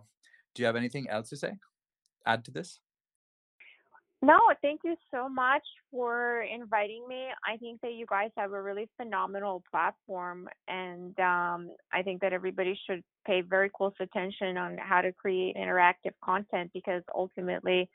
do 0.54 0.62
you 0.62 0.66
have 0.66 0.76
anything 0.76 1.08
else 1.10 1.28
to 1.30 1.36
say? 1.36 1.52
Add 2.26 2.44
to 2.44 2.50
this? 2.50 2.80
No, 4.22 4.38
thank 4.62 4.80
you 4.82 4.96
so 5.10 5.28
much 5.28 5.62
for 5.90 6.42
inviting 6.42 7.06
me. 7.06 7.26
I 7.44 7.58
think 7.58 7.80
that 7.82 7.92
you 7.92 8.06
guys 8.06 8.30
have 8.36 8.52
a 8.52 8.62
really 8.62 8.88
phenomenal 8.96 9.62
platform, 9.70 10.48
and 10.66 11.18
um, 11.20 11.70
I 11.92 12.02
think 12.02 12.22
that 12.22 12.32
everybody 12.32 12.78
should 12.86 13.04
pay 13.26 13.40
very 13.40 13.70
close 13.70 13.92
attention 14.00 14.56
on 14.56 14.76
how 14.78 15.00
to 15.00 15.12
create 15.12 15.56
interactive 15.56 16.12
content 16.24 16.70
because 16.72 17.02
ultimately, 17.14 17.88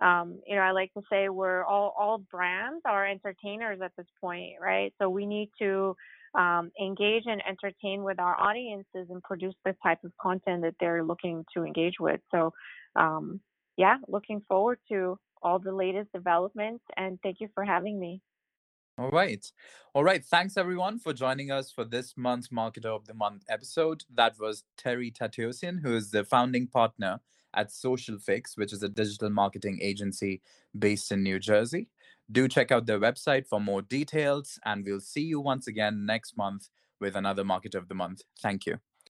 um, 0.00 0.38
you 0.46 0.56
know, 0.56 0.62
I 0.62 0.72
like 0.72 0.92
to 0.94 1.02
say 1.10 1.28
we're 1.28 1.64
all 1.64 1.94
all 1.98 2.18
brands 2.18 2.82
are 2.84 3.06
entertainers 3.06 3.80
at 3.82 3.92
this 3.96 4.06
point, 4.20 4.54
right? 4.60 4.92
So 5.00 5.08
we 5.08 5.26
need 5.26 5.50
to 5.60 5.96
um, 6.34 6.70
engage 6.80 7.24
and 7.26 7.42
entertain 7.48 8.04
with 8.04 8.20
our 8.20 8.38
audiences 8.38 9.08
and 9.10 9.22
produce 9.22 9.54
the 9.64 9.74
type 9.82 10.04
of 10.04 10.12
content 10.20 10.62
that 10.62 10.74
they're 10.78 11.02
looking 11.02 11.44
to 11.54 11.64
engage 11.64 11.94
with. 11.98 12.20
So, 12.30 12.52
um, 12.94 13.40
yeah, 13.76 13.96
looking 14.06 14.42
forward 14.46 14.78
to 14.90 15.18
all 15.42 15.58
the 15.58 15.72
latest 15.72 16.12
developments. 16.12 16.84
And 16.96 17.18
thank 17.22 17.38
you 17.40 17.48
for 17.54 17.64
having 17.64 17.98
me. 17.98 18.20
All 18.98 19.10
right. 19.10 19.44
All 19.94 20.04
right. 20.04 20.24
Thanks 20.24 20.56
everyone 20.56 20.98
for 20.98 21.12
joining 21.12 21.50
us 21.50 21.70
for 21.70 21.84
this 21.84 22.14
month's 22.16 22.48
Marketer 22.48 22.86
of 22.86 23.06
the 23.06 23.12
Month 23.14 23.44
episode. 23.48 24.04
That 24.14 24.36
was 24.40 24.64
Terry 24.78 25.10
Tateossian, 25.10 25.80
who 25.82 25.94
is 25.94 26.10
the 26.10 26.24
founding 26.24 26.66
partner 26.66 27.20
at 27.52 27.70
Social 27.70 28.18
Fix, 28.18 28.56
which 28.56 28.72
is 28.72 28.82
a 28.82 28.88
digital 28.88 29.28
marketing 29.28 29.80
agency 29.82 30.40
based 30.78 31.12
in 31.12 31.22
New 31.22 31.38
Jersey. 31.38 31.88
Do 32.32 32.48
check 32.48 32.72
out 32.72 32.86
their 32.86 32.98
website 32.98 33.46
for 33.46 33.60
more 33.60 33.82
details, 33.82 34.58
and 34.64 34.84
we'll 34.84 35.00
see 35.00 35.22
you 35.22 35.40
once 35.40 35.66
again 35.66 36.06
next 36.06 36.36
month 36.36 36.68
with 36.98 37.16
another 37.16 37.44
Marketer 37.44 37.76
of 37.76 37.88
the 37.88 37.94
Month. 37.94 38.22
Thank 38.42 38.64
you. 38.64 38.78